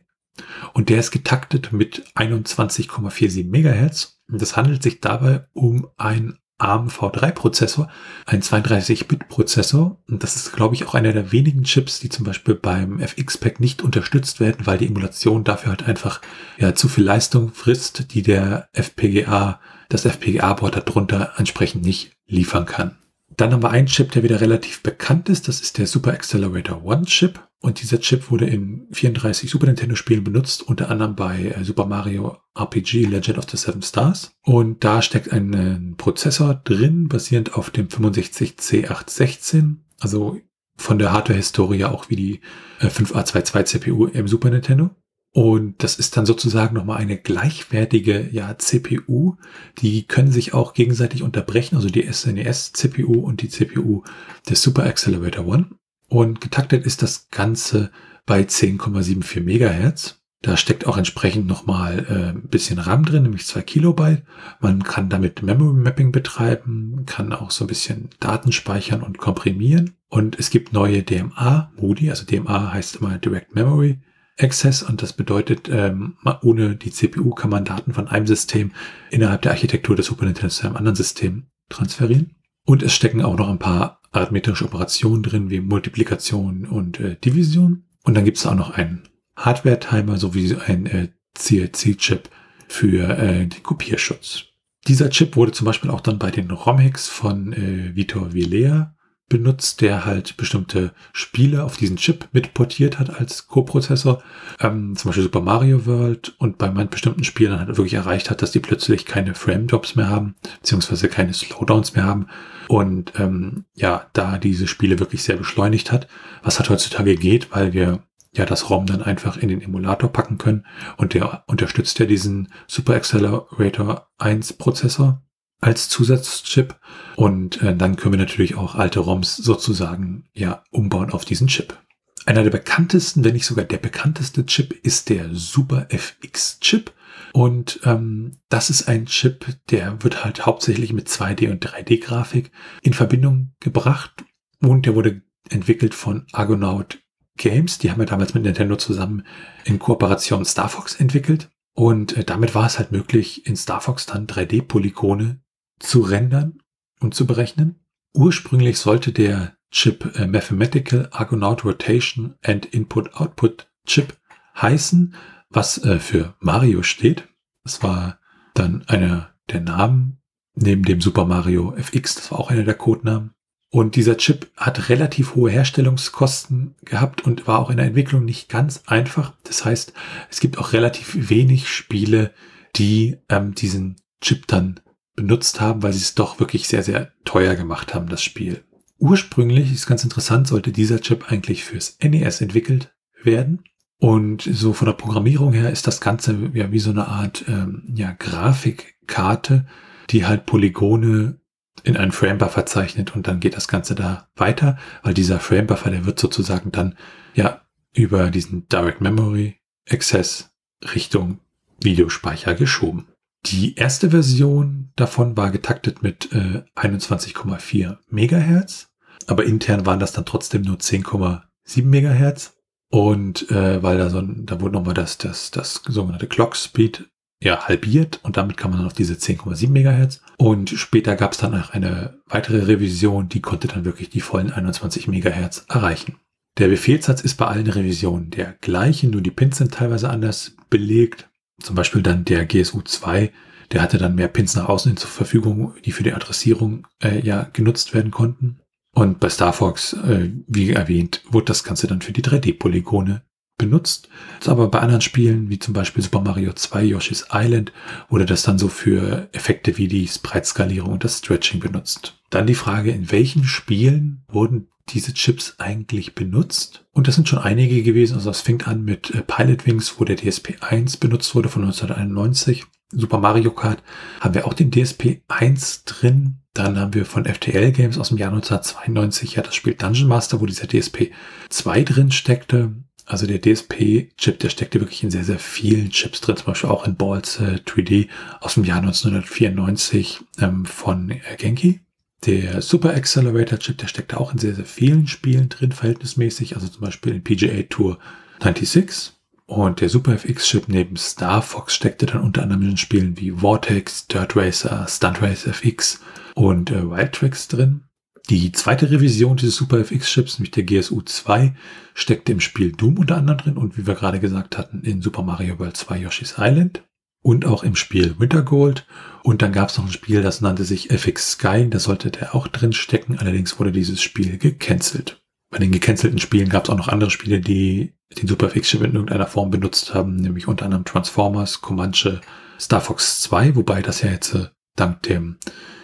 Und 0.72 0.88
der 0.88 1.00
ist 1.00 1.10
getaktet 1.10 1.72
mit 1.72 2.04
21,47 2.14 3.44
MHz. 3.44 4.22
Und 4.28 4.40
es 4.40 4.56
handelt 4.56 4.84
sich 4.84 5.00
dabei 5.00 5.44
um 5.52 5.88
ein 5.96 6.38
ARM 6.62 6.88
V3-Prozessor, 6.88 7.88
ein 8.26 8.42
32-Bit-Prozessor. 8.42 9.98
Und 10.08 10.22
das 10.22 10.36
ist, 10.36 10.52
glaube 10.52 10.74
ich, 10.74 10.86
auch 10.86 10.94
einer 10.94 11.12
der 11.12 11.32
wenigen 11.32 11.64
Chips, 11.64 12.00
die 12.00 12.08
zum 12.08 12.24
Beispiel 12.24 12.54
beim 12.54 13.00
FX-Pack 13.00 13.60
nicht 13.60 13.82
unterstützt 13.82 14.40
werden, 14.40 14.66
weil 14.66 14.78
die 14.78 14.86
Emulation 14.86 15.44
dafür 15.44 15.70
halt 15.70 15.86
einfach 15.86 16.20
ja, 16.58 16.74
zu 16.74 16.88
viel 16.88 17.04
Leistung 17.04 17.52
frisst, 17.52 18.14
die 18.14 18.22
der 18.22 18.68
FPGA, 18.72 19.60
das 19.88 20.04
FPGA-Board 20.04 20.76
darunter 20.76 21.32
entsprechend 21.36 21.84
nicht 21.84 22.12
liefern 22.26 22.66
kann. 22.66 22.96
Dann 23.36 23.52
haben 23.52 23.62
wir 23.62 23.70
einen 23.70 23.86
Chip, 23.86 24.12
der 24.12 24.22
wieder 24.22 24.40
relativ 24.40 24.82
bekannt 24.82 25.28
ist. 25.28 25.48
Das 25.48 25.60
ist 25.60 25.78
der 25.78 25.86
Super 25.86 26.12
Accelerator 26.12 26.84
One 26.84 27.04
Chip. 27.06 27.40
Und 27.60 27.80
dieser 27.80 28.00
Chip 28.00 28.30
wurde 28.30 28.46
in 28.46 28.88
34 28.90 29.48
Super 29.48 29.66
Nintendo 29.66 29.94
Spielen 29.94 30.24
benutzt, 30.24 30.62
unter 30.62 30.90
anderem 30.90 31.14
bei 31.14 31.54
äh, 31.56 31.62
Super 31.64 31.86
Mario 31.86 32.38
RPG 32.56 33.04
Legend 33.04 33.38
of 33.38 33.48
the 33.48 33.56
Seven 33.56 33.82
Stars. 33.82 34.32
Und 34.42 34.82
da 34.82 35.00
steckt 35.00 35.32
ein, 35.32 35.54
ein 35.54 35.94
Prozessor 35.96 36.54
drin, 36.54 37.06
basierend 37.08 37.54
auf 37.54 37.70
dem 37.70 37.86
65C816. 37.86 39.76
Also 40.00 40.40
von 40.76 40.98
der 40.98 41.12
Hardware-Historie 41.12 41.84
auch 41.84 42.10
wie 42.10 42.16
die 42.16 42.40
5A22 42.80 43.58
äh, 43.58 43.64
CPU 43.64 44.06
im 44.06 44.26
Super 44.26 44.50
Nintendo. 44.50 44.90
Und 45.34 45.82
das 45.82 45.96
ist 45.96 46.16
dann 46.16 46.26
sozusagen 46.26 46.74
nochmal 46.74 46.98
eine 46.98 47.16
gleichwertige 47.16 48.28
ja, 48.32 48.56
CPU. 48.58 49.36
Die 49.78 50.06
können 50.06 50.30
sich 50.30 50.52
auch 50.52 50.74
gegenseitig 50.74 51.22
unterbrechen, 51.22 51.76
also 51.76 51.88
die 51.88 52.06
SNES-CPU 52.10 53.20
und 53.20 53.40
die 53.40 53.48
CPU 53.48 54.02
des 54.48 54.62
Super 54.62 54.84
Accelerator 54.84 55.46
One. 55.46 55.70
Und 56.08 56.42
getaktet 56.42 56.84
ist 56.84 57.00
das 57.00 57.28
Ganze 57.30 57.90
bei 58.26 58.42
10,74 58.42 59.40
Megahertz. 59.40 60.18
Da 60.42 60.58
steckt 60.58 60.86
auch 60.86 60.98
entsprechend 60.98 61.46
nochmal 61.46 62.04
äh, 62.10 62.36
ein 62.36 62.48
bisschen 62.48 62.78
RAM 62.78 63.04
drin, 63.04 63.22
nämlich 63.22 63.46
zwei 63.46 63.62
Kilobyte. 63.62 64.24
Man 64.60 64.82
kann 64.82 65.08
damit 65.08 65.42
Memory 65.42 65.72
Mapping 65.72 66.12
betreiben, 66.12 67.04
kann 67.06 67.32
auch 67.32 67.52
so 67.52 67.64
ein 67.64 67.68
bisschen 67.68 68.10
Daten 68.20 68.52
speichern 68.52 69.02
und 69.02 69.16
komprimieren. 69.16 69.94
Und 70.08 70.38
es 70.38 70.50
gibt 70.50 70.74
neue 70.74 71.04
DMA-Modi, 71.04 72.10
also 72.10 72.26
DMA 72.26 72.72
heißt 72.72 72.96
immer 72.96 73.16
Direct 73.18 73.54
Memory 73.54 74.00
Access 74.42 74.82
und 74.82 75.02
das 75.02 75.12
bedeutet, 75.12 75.68
ähm, 75.70 76.16
ohne 76.42 76.76
die 76.76 76.90
CPU 76.90 77.30
kann 77.30 77.50
man 77.50 77.64
Daten 77.64 77.94
von 77.94 78.08
einem 78.08 78.26
System 78.26 78.72
innerhalb 79.10 79.42
der 79.42 79.52
Architektur 79.52 79.96
des 79.96 80.06
Super 80.06 80.24
Nintendo 80.24 80.48
zu 80.48 80.66
einem 80.66 80.76
anderen 80.76 80.96
System 80.96 81.46
transferieren. 81.68 82.36
Und 82.64 82.82
es 82.82 82.94
stecken 82.94 83.22
auch 83.22 83.36
noch 83.36 83.48
ein 83.48 83.58
paar 83.58 84.00
arithmetische 84.12 84.64
Operationen 84.64 85.22
drin, 85.22 85.50
wie 85.50 85.60
Multiplikation 85.60 86.66
und 86.66 87.00
äh, 87.00 87.16
Division. 87.16 87.84
Und 88.04 88.14
dann 88.14 88.24
gibt 88.24 88.38
es 88.38 88.46
auch 88.46 88.54
noch 88.54 88.70
einen 88.70 89.02
Hardware-Timer 89.36 90.18
sowie 90.18 90.56
ein 90.66 90.86
äh, 90.86 91.08
CLC-Chip 91.34 92.28
für 92.68 93.18
äh, 93.18 93.46
den 93.46 93.62
Kopierschutz. 93.62 94.44
Dieser 94.88 95.10
Chip 95.10 95.36
wurde 95.36 95.52
zum 95.52 95.64
Beispiel 95.64 95.90
auch 95.90 96.00
dann 96.00 96.18
bei 96.18 96.30
den 96.30 96.50
ROM-Hacks 96.50 97.08
von 97.08 97.52
äh, 97.52 97.94
Vitor 97.94 98.34
Vilea 98.34 98.94
benutzt, 99.28 99.80
der 99.80 100.04
halt 100.04 100.36
bestimmte 100.36 100.92
Spiele 101.12 101.64
auf 101.64 101.76
diesen 101.76 101.96
Chip 101.96 102.28
mitportiert 102.32 102.98
hat 102.98 103.18
als 103.18 103.46
Co-Prozessor. 103.46 104.22
Ähm, 104.60 104.94
zum 104.96 105.08
Beispiel 105.08 105.24
Super 105.24 105.40
Mario 105.40 105.86
World 105.86 106.34
und 106.38 106.58
bei 106.58 106.70
manchen 106.70 106.90
bestimmten 106.90 107.24
Spielen 107.24 107.58
halt 107.58 107.68
wirklich 107.68 107.94
erreicht 107.94 108.30
hat, 108.30 108.42
dass 108.42 108.52
die 108.52 108.60
plötzlich 108.60 109.06
keine 109.06 109.34
Frame-Drops 109.34 109.96
mehr 109.96 110.10
haben, 110.10 110.34
beziehungsweise 110.60 111.08
keine 111.08 111.32
Slowdowns 111.32 111.94
mehr 111.94 112.04
haben. 112.04 112.26
Und 112.68 113.12
ähm, 113.18 113.64
ja, 113.74 114.06
da 114.12 114.38
diese 114.38 114.66
Spiele 114.66 114.98
wirklich 114.98 115.22
sehr 115.22 115.36
beschleunigt 115.36 115.92
hat, 115.92 116.08
was 116.42 116.58
halt 116.58 116.68
heutzutage 116.68 117.16
geht, 117.16 117.52
weil 117.52 117.72
wir 117.72 118.02
ja 118.34 118.46
das 118.46 118.70
ROM 118.70 118.86
dann 118.86 119.02
einfach 119.02 119.36
in 119.36 119.48
den 119.48 119.60
Emulator 119.60 120.10
packen 120.10 120.38
können 120.38 120.66
und 120.96 121.14
der 121.14 121.44
unterstützt 121.46 121.98
ja 121.98 122.06
diesen 122.06 122.48
Super 122.66 122.94
Accelerator 122.94 124.08
1 124.18 124.54
Prozessor 124.54 125.22
als 125.62 125.88
Zusatzchip 125.88 126.76
und 127.16 127.62
äh, 127.62 127.74
dann 127.74 127.96
können 127.96 128.12
wir 128.12 128.18
natürlich 128.18 128.56
auch 128.56 128.74
alte 128.74 129.00
ROMs 129.00 129.36
sozusagen 129.36 130.24
ja 130.34 130.62
umbauen 130.70 131.10
auf 131.10 131.24
diesen 131.24 131.46
Chip. 131.46 131.78
Einer 132.26 132.42
der 132.42 132.50
bekanntesten, 132.50 133.24
wenn 133.24 133.32
nicht 133.32 133.46
sogar 133.46 133.64
der 133.64 133.78
bekannteste 133.78 134.44
Chip 134.44 134.72
ist 134.84 135.08
der 135.08 135.30
Super 135.32 135.86
FX 135.88 136.60
Chip 136.60 136.92
und 137.32 137.80
ähm, 137.84 138.38
das 138.48 138.68
ist 138.68 138.88
ein 138.88 139.06
Chip, 139.06 139.46
der 139.70 140.02
wird 140.02 140.24
halt 140.24 140.44
hauptsächlich 140.44 140.92
mit 140.92 141.08
2D 141.08 141.50
und 141.50 141.64
3D 141.66 142.02
Grafik 142.02 142.50
in 142.82 142.92
Verbindung 142.92 143.54
gebracht 143.60 144.24
und 144.60 144.84
der 144.84 144.94
wurde 144.94 145.22
entwickelt 145.48 145.94
von 145.94 146.26
Argonaut 146.32 146.98
Games. 147.36 147.78
Die 147.78 147.90
haben 147.90 147.98
wir 147.98 148.06
damals 148.06 148.34
mit 148.34 148.44
Nintendo 148.44 148.76
zusammen 148.76 149.24
in 149.64 149.78
Kooperation 149.78 150.44
Star 150.44 150.68
Fox 150.68 150.96
entwickelt. 150.96 151.50
Und 151.74 152.16
äh, 152.16 152.24
damit 152.24 152.54
war 152.54 152.66
es 152.66 152.78
halt 152.78 152.92
möglich, 152.92 153.46
in 153.46 153.56
Star 153.56 153.80
Fox 153.80 154.06
dann 154.06 154.26
3D-Polygone 154.26 155.40
zu 155.82 156.00
rendern 156.00 156.58
und 157.00 157.14
zu 157.14 157.26
berechnen. 157.26 157.80
Ursprünglich 158.14 158.78
sollte 158.78 159.12
der 159.12 159.56
Chip 159.70 160.18
äh, 160.18 160.26
Mathematical 160.26 161.08
Argonaut 161.12 161.64
Rotation 161.64 162.34
and 162.42 162.66
Input-Output 162.66 163.68
Chip 163.86 164.16
heißen, 164.60 165.14
was 165.50 165.82
äh, 165.84 165.98
für 165.98 166.34
Mario 166.40 166.82
steht. 166.82 167.28
Das 167.64 167.82
war 167.82 168.18
dann 168.54 168.84
einer 168.86 169.30
der 169.50 169.60
Namen 169.60 170.18
neben 170.54 170.84
dem 170.84 171.00
Super 171.00 171.24
Mario 171.24 171.74
FX. 171.74 172.16
Das 172.16 172.30
war 172.30 172.38
auch 172.38 172.50
einer 172.50 172.64
der 172.64 172.74
Codenamen. 172.74 173.32
Und 173.70 173.96
dieser 173.96 174.18
Chip 174.18 174.50
hat 174.58 174.90
relativ 174.90 175.34
hohe 175.34 175.50
Herstellungskosten 175.50 176.74
gehabt 176.84 177.24
und 177.24 177.46
war 177.46 177.58
auch 177.58 177.70
in 177.70 177.78
der 177.78 177.86
Entwicklung 177.86 178.26
nicht 178.26 178.50
ganz 178.50 178.82
einfach. 178.86 179.32
Das 179.44 179.64
heißt, 179.64 179.94
es 180.30 180.40
gibt 180.40 180.58
auch 180.58 180.74
relativ 180.74 181.30
wenig 181.30 181.70
Spiele, 181.70 182.34
die 182.76 183.16
ähm, 183.30 183.54
diesen 183.54 183.96
Chip 184.20 184.46
dann 184.46 184.80
benutzt 185.14 185.60
haben, 185.60 185.82
weil 185.82 185.92
sie 185.92 186.00
es 186.00 186.14
doch 186.14 186.40
wirklich 186.40 186.68
sehr, 186.68 186.82
sehr 186.82 187.12
teuer 187.24 187.54
gemacht 187.54 187.94
haben, 187.94 188.08
das 188.08 188.22
Spiel. 188.22 188.64
Ursprünglich, 188.98 189.72
ist 189.72 189.86
ganz 189.86 190.04
interessant, 190.04 190.46
sollte 190.46 190.72
dieser 190.72 191.00
Chip 191.00 191.30
eigentlich 191.30 191.64
fürs 191.64 191.98
NES 192.02 192.40
entwickelt 192.40 192.94
werden. 193.22 193.64
Und 193.98 194.42
so 194.42 194.72
von 194.72 194.86
der 194.86 194.94
Programmierung 194.94 195.52
her 195.52 195.70
ist 195.70 195.86
das 195.86 196.00
Ganze 196.00 196.50
ja 196.54 196.72
wie 196.72 196.78
so 196.78 196.90
eine 196.90 197.08
Art 197.08 197.44
ähm, 197.46 197.84
ja, 197.94 198.12
Grafikkarte, 198.12 199.66
die 200.10 200.26
halt 200.26 200.46
Polygone 200.46 201.40
in 201.84 201.96
einen 201.96 202.12
Framebuffer 202.12 202.66
zeichnet 202.66 203.14
und 203.16 203.26
dann 203.26 203.40
geht 203.40 203.56
das 203.56 203.68
Ganze 203.68 203.94
da 203.94 204.28
weiter, 204.36 204.78
weil 205.02 205.14
dieser 205.14 205.40
Framebuffer, 205.40 205.90
der 205.90 206.04
wird 206.04 206.18
sozusagen 206.18 206.70
dann 206.70 206.96
ja 207.34 207.62
über 207.92 208.30
diesen 208.30 208.68
Direct 208.68 209.00
Memory 209.00 209.56
Access 209.88 210.50
Richtung 210.94 211.38
Videospeicher 211.80 212.54
geschoben. 212.54 213.06
Die 213.46 213.74
erste 213.74 214.10
Version 214.10 214.92
davon 214.96 215.36
war 215.36 215.50
getaktet 215.50 216.02
mit 216.02 216.32
äh, 216.32 216.62
21,4 216.76 217.98
Megahertz, 218.08 218.90
aber 219.26 219.44
intern 219.44 219.84
waren 219.84 219.98
das 219.98 220.12
dann 220.12 220.24
trotzdem 220.24 220.62
nur 220.62 220.76
10,7 220.76 221.84
Megahertz. 221.84 222.56
Und 222.88 223.50
äh, 223.50 223.82
weil 223.82 223.96
da 223.96 224.10
so 224.10 224.20
da 224.20 224.60
wurde 224.60 224.74
nochmal 224.74 224.94
das, 224.94 225.16
das, 225.16 225.50
das 225.50 225.82
sogenannte 225.88 226.26
Clock 226.26 226.56
Speed 226.56 227.08
ja, 227.42 227.66
halbiert 227.66 228.20
und 228.22 228.36
damit 228.36 228.56
kam 228.56 228.70
man 228.70 228.80
dann 228.80 228.86
auf 228.86 228.92
diese 228.92 229.14
10,7 229.14 229.70
Megahertz. 229.70 230.20
Und 230.38 230.70
später 230.70 231.16
gab 231.16 231.32
es 231.32 231.38
dann 231.38 231.60
auch 231.60 231.70
eine 231.70 232.20
weitere 232.26 232.66
Revision, 232.66 233.28
die 233.28 233.40
konnte 233.40 233.66
dann 233.66 233.84
wirklich 233.84 234.10
die 234.10 234.20
vollen 234.20 234.52
21 234.52 235.08
Megahertz 235.08 235.64
erreichen. 235.68 236.16
Der 236.58 236.68
Befehlssatz 236.68 237.22
ist 237.22 237.36
bei 237.36 237.46
allen 237.46 237.66
Revisionen 237.66 238.30
der 238.30 238.56
gleiche, 238.60 239.08
nur 239.08 239.22
die 239.22 239.30
Pins 239.30 239.58
sind 239.58 239.74
teilweise 239.74 240.10
anders 240.10 240.54
belegt. 240.70 241.30
Zum 241.60 241.76
Beispiel 241.76 242.02
dann 242.02 242.24
der 242.24 242.46
GSU 242.46 242.82
2, 242.82 243.32
der 243.72 243.82
hatte 243.82 243.98
dann 243.98 244.14
mehr 244.14 244.28
Pins 244.28 244.54
nach 244.54 244.68
außen 244.68 244.90
hin 244.90 244.96
zur 244.96 245.10
Verfügung, 245.10 245.74
die 245.84 245.92
für 245.92 246.02
die 246.02 246.12
Adressierung 246.12 246.86
äh, 247.02 247.20
ja 247.20 247.48
genutzt 247.52 247.94
werden 247.94 248.10
konnten. 248.10 248.60
Und 248.94 249.20
bei 249.20 249.28
Star 249.28 249.52
Fox, 249.52 249.94
äh, 249.94 250.30
wie 250.46 250.70
erwähnt, 250.70 251.22
wurde 251.30 251.46
das 251.46 251.64
Ganze 251.64 251.86
dann 251.86 252.02
für 252.02 252.12
die 252.12 252.22
3D-Polygone 252.22 253.22
benutzt. 253.56 254.08
Aber 254.46 254.68
bei 254.68 254.80
anderen 254.80 255.00
Spielen, 255.00 255.48
wie 255.48 255.58
zum 255.58 255.72
Beispiel 255.72 256.02
Super 256.02 256.20
Mario 256.20 256.52
2 256.52 256.82
Yoshi's 256.84 257.26
Island, 257.32 257.72
wurde 258.08 258.26
das 258.26 258.42
dann 258.42 258.58
so 258.58 258.68
für 258.68 259.28
Effekte 259.32 259.78
wie 259.78 259.88
die 259.88 260.06
Sprite-Skalierung 260.06 260.92
und 260.92 261.04
das 261.04 261.18
Stretching 261.18 261.60
benutzt. 261.60 262.20
Dann 262.30 262.46
die 262.46 262.54
Frage, 262.54 262.90
in 262.90 263.10
welchen 263.12 263.44
Spielen 263.44 264.24
wurden 264.28 264.68
diese 264.88 265.14
Chips 265.14 265.56
eigentlich 265.58 266.14
benutzt? 266.14 266.84
Und 266.92 267.08
das 267.08 267.14
sind 267.14 267.28
schon 267.28 267.38
einige 267.38 267.82
gewesen. 267.82 268.14
Also 268.14 268.30
es 268.30 268.40
fängt 268.40 268.68
an 268.68 268.84
mit 268.84 269.10
äh, 269.10 269.22
Pilot 269.22 269.66
Wings, 269.66 269.94
wo 269.98 270.04
der 270.04 270.16
DSP 270.16 270.56
1 270.60 270.96
benutzt 270.98 271.34
wurde 271.34 271.48
von 271.48 271.62
1991. 271.62 272.64
Super 272.90 273.18
Mario 273.18 273.50
Kart 273.52 273.82
haben 274.20 274.34
wir 274.34 274.46
auch 274.46 274.54
den 274.54 274.70
DSP 274.70 275.22
1 275.28 275.84
drin. 275.84 276.38
Dann 276.52 276.78
haben 276.78 276.92
wir 276.92 277.06
von 277.06 277.24
FTL 277.24 277.72
Games 277.72 277.96
aus 277.96 278.10
dem 278.10 278.18
Jahr 278.18 278.30
1992 278.32 279.36
ja 279.36 279.42
das 279.42 279.54
Spiel 279.54 279.74
Dungeon 279.74 280.08
Master, 280.08 280.40
wo 280.40 280.46
dieser 280.46 280.68
DSP 280.68 281.10
2 281.48 281.84
drin 281.84 282.10
steckte. 282.10 282.72
Also 283.06 283.26
der 283.26 283.40
DSP-Chip, 283.40 284.38
der 284.38 284.50
steckte 284.50 284.80
wirklich 284.80 285.02
in 285.02 285.10
sehr, 285.10 285.24
sehr 285.24 285.38
vielen 285.38 285.90
Chips 285.90 286.20
drin, 286.20 286.36
zum 286.36 286.46
Beispiel 286.46 286.70
auch 286.70 286.86
in 286.86 286.96
Balls 286.96 287.40
äh, 287.40 287.58
3D 287.66 288.08
aus 288.40 288.54
dem 288.54 288.64
Jahr 288.64 288.78
1994 288.78 290.20
ähm, 290.40 290.64
von 290.66 291.10
äh, 291.10 291.20
Genki. 291.36 291.80
Der 292.26 292.62
Super 292.62 292.94
Accelerator 292.94 293.58
Chip, 293.58 293.78
der 293.78 293.88
steckte 293.88 294.20
auch 294.20 294.32
in 294.32 294.38
sehr, 294.38 294.54
sehr 294.54 294.64
vielen 294.64 295.08
Spielen 295.08 295.48
drin, 295.48 295.72
verhältnismäßig, 295.72 296.54
also 296.54 296.68
zum 296.68 296.82
Beispiel 296.82 297.14
in 297.14 297.24
PGA 297.24 297.62
Tour 297.68 297.98
96. 298.40 299.12
Und 299.46 299.80
der 299.80 299.88
Super 299.88 300.14
FX 300.14 300.46
Chip 300.46 300.68
neben 300.68 300.96
Star 300.96 301.42
Fox 301.42 301.74
steckte 301.74 302.06
dann 302.06 302.22
unter 302.22 302.42
anderem 302.42 302.62
in 302.62 302.76
Spielen 302.76 303.18
wie 303.18 303.32
Vortex, 303.32 304.06
Dirt 304.06 304.36
Racer, 304.36 304.86
Stunt 304.88 305.20
Race 305.20 305.46
FX 305.46 306.00
und 306.34 306.70
äh, 306.70 306.88
Wild 306.88 307.12
Tracks 307.12 307.48
drin. 307.48 307.82
Die 308.30 308.52
zweite 308.52 308.90
Revision 308.92 309.36
dieses 309.36 309.56
Super 309.56 309.80
FX-Chips, 309.80 310.38
nämlich 310.38 310.52
der 310.52 310.62
GSU 310.62 311.02
2, 311.02 311.54
steckte 311.92 312.30
im 312.30 312.40
Spiel 312.40 312.70
Doom 312.70 312.98
unter 312.98 313.16
anderem 313.16 313.38
drin 313.38 313.56
und 313.56 313.76
wie 313.76 313.86
wir 313.86 313.94
gerade 313.94 314.20
gesagt 314.20 314.56
hatten, 314.56 314.82
in 314.82 315.02
Super 315.02 315.24
Mario 315.24 315.58
World 315.58 315.76
2 315.76 315.98
Yoshi's 315.98 316.36
Island 316.38 316.84
und 317.22 317.46
auch 317.46 317.62
im 317.62 317.76
Spiel 317.76 318.18
Winter 318.18 318.42
Gold. 318.42 318.86
Und 319.22 319.40
dann 319.40 319.52
gab 319.52 319.70
es 319.70 319.78
noch 319.78 319.86
ein 319.86 319.92
Spiel, 319.92 320.22
das 320.22 320.40
nannte 320.40 320.64
sich 320.64 320.90
FX 320.90 321.32
Sky, 321.32 321.68
da 321.70 321.78
sollte 321.78 322.10
der 322.10 322.34
auch 322.34 322.48
drin 322.48 322.72
stecken, 322.72 323.18
allerdings 323.18 323.58
wurde 323.58 323.72
dieses 323.72 324.02
Spiel 324.02 324.36
gecancelt. 324.36 325.22
Bei 325.50 325.58
den 325.58 325.70
gecancelten 325.70 326.18
Spielen 326.18 326.48
gab 326.48 326.64
es 326.64 326.70
auch 326.70 326.78
noch 326.78 326.88
andere 326.88 327.10
Spiele, 327.10 327.40
die 327.40 327.94
den 328.18 328.26
Super 328.26 328.46
FX-Chip 328.46 328.82
in 328.82 328.94
irgendeiner 328.94 329.26
Form 329.26 329.50
benutzt 329.50 329.94
haben, 329.94 330.16
nämlich 330.16 330.48
unter 330.48 330.64
anderem 330.64 330.84
Transformers, 330.84 331.60
Comanche, 331.60 332.20
Star 332.58 332.80
Fox 332.80 333.20
2, 333.22 333.54
wobei 333.54 333.82
das 333.82 334.02
ja 334.02 334.10
jetzt 334.10 334.34
äh, 334.34 334.46
dank 334.76 335.02
dem, 335.02 335.36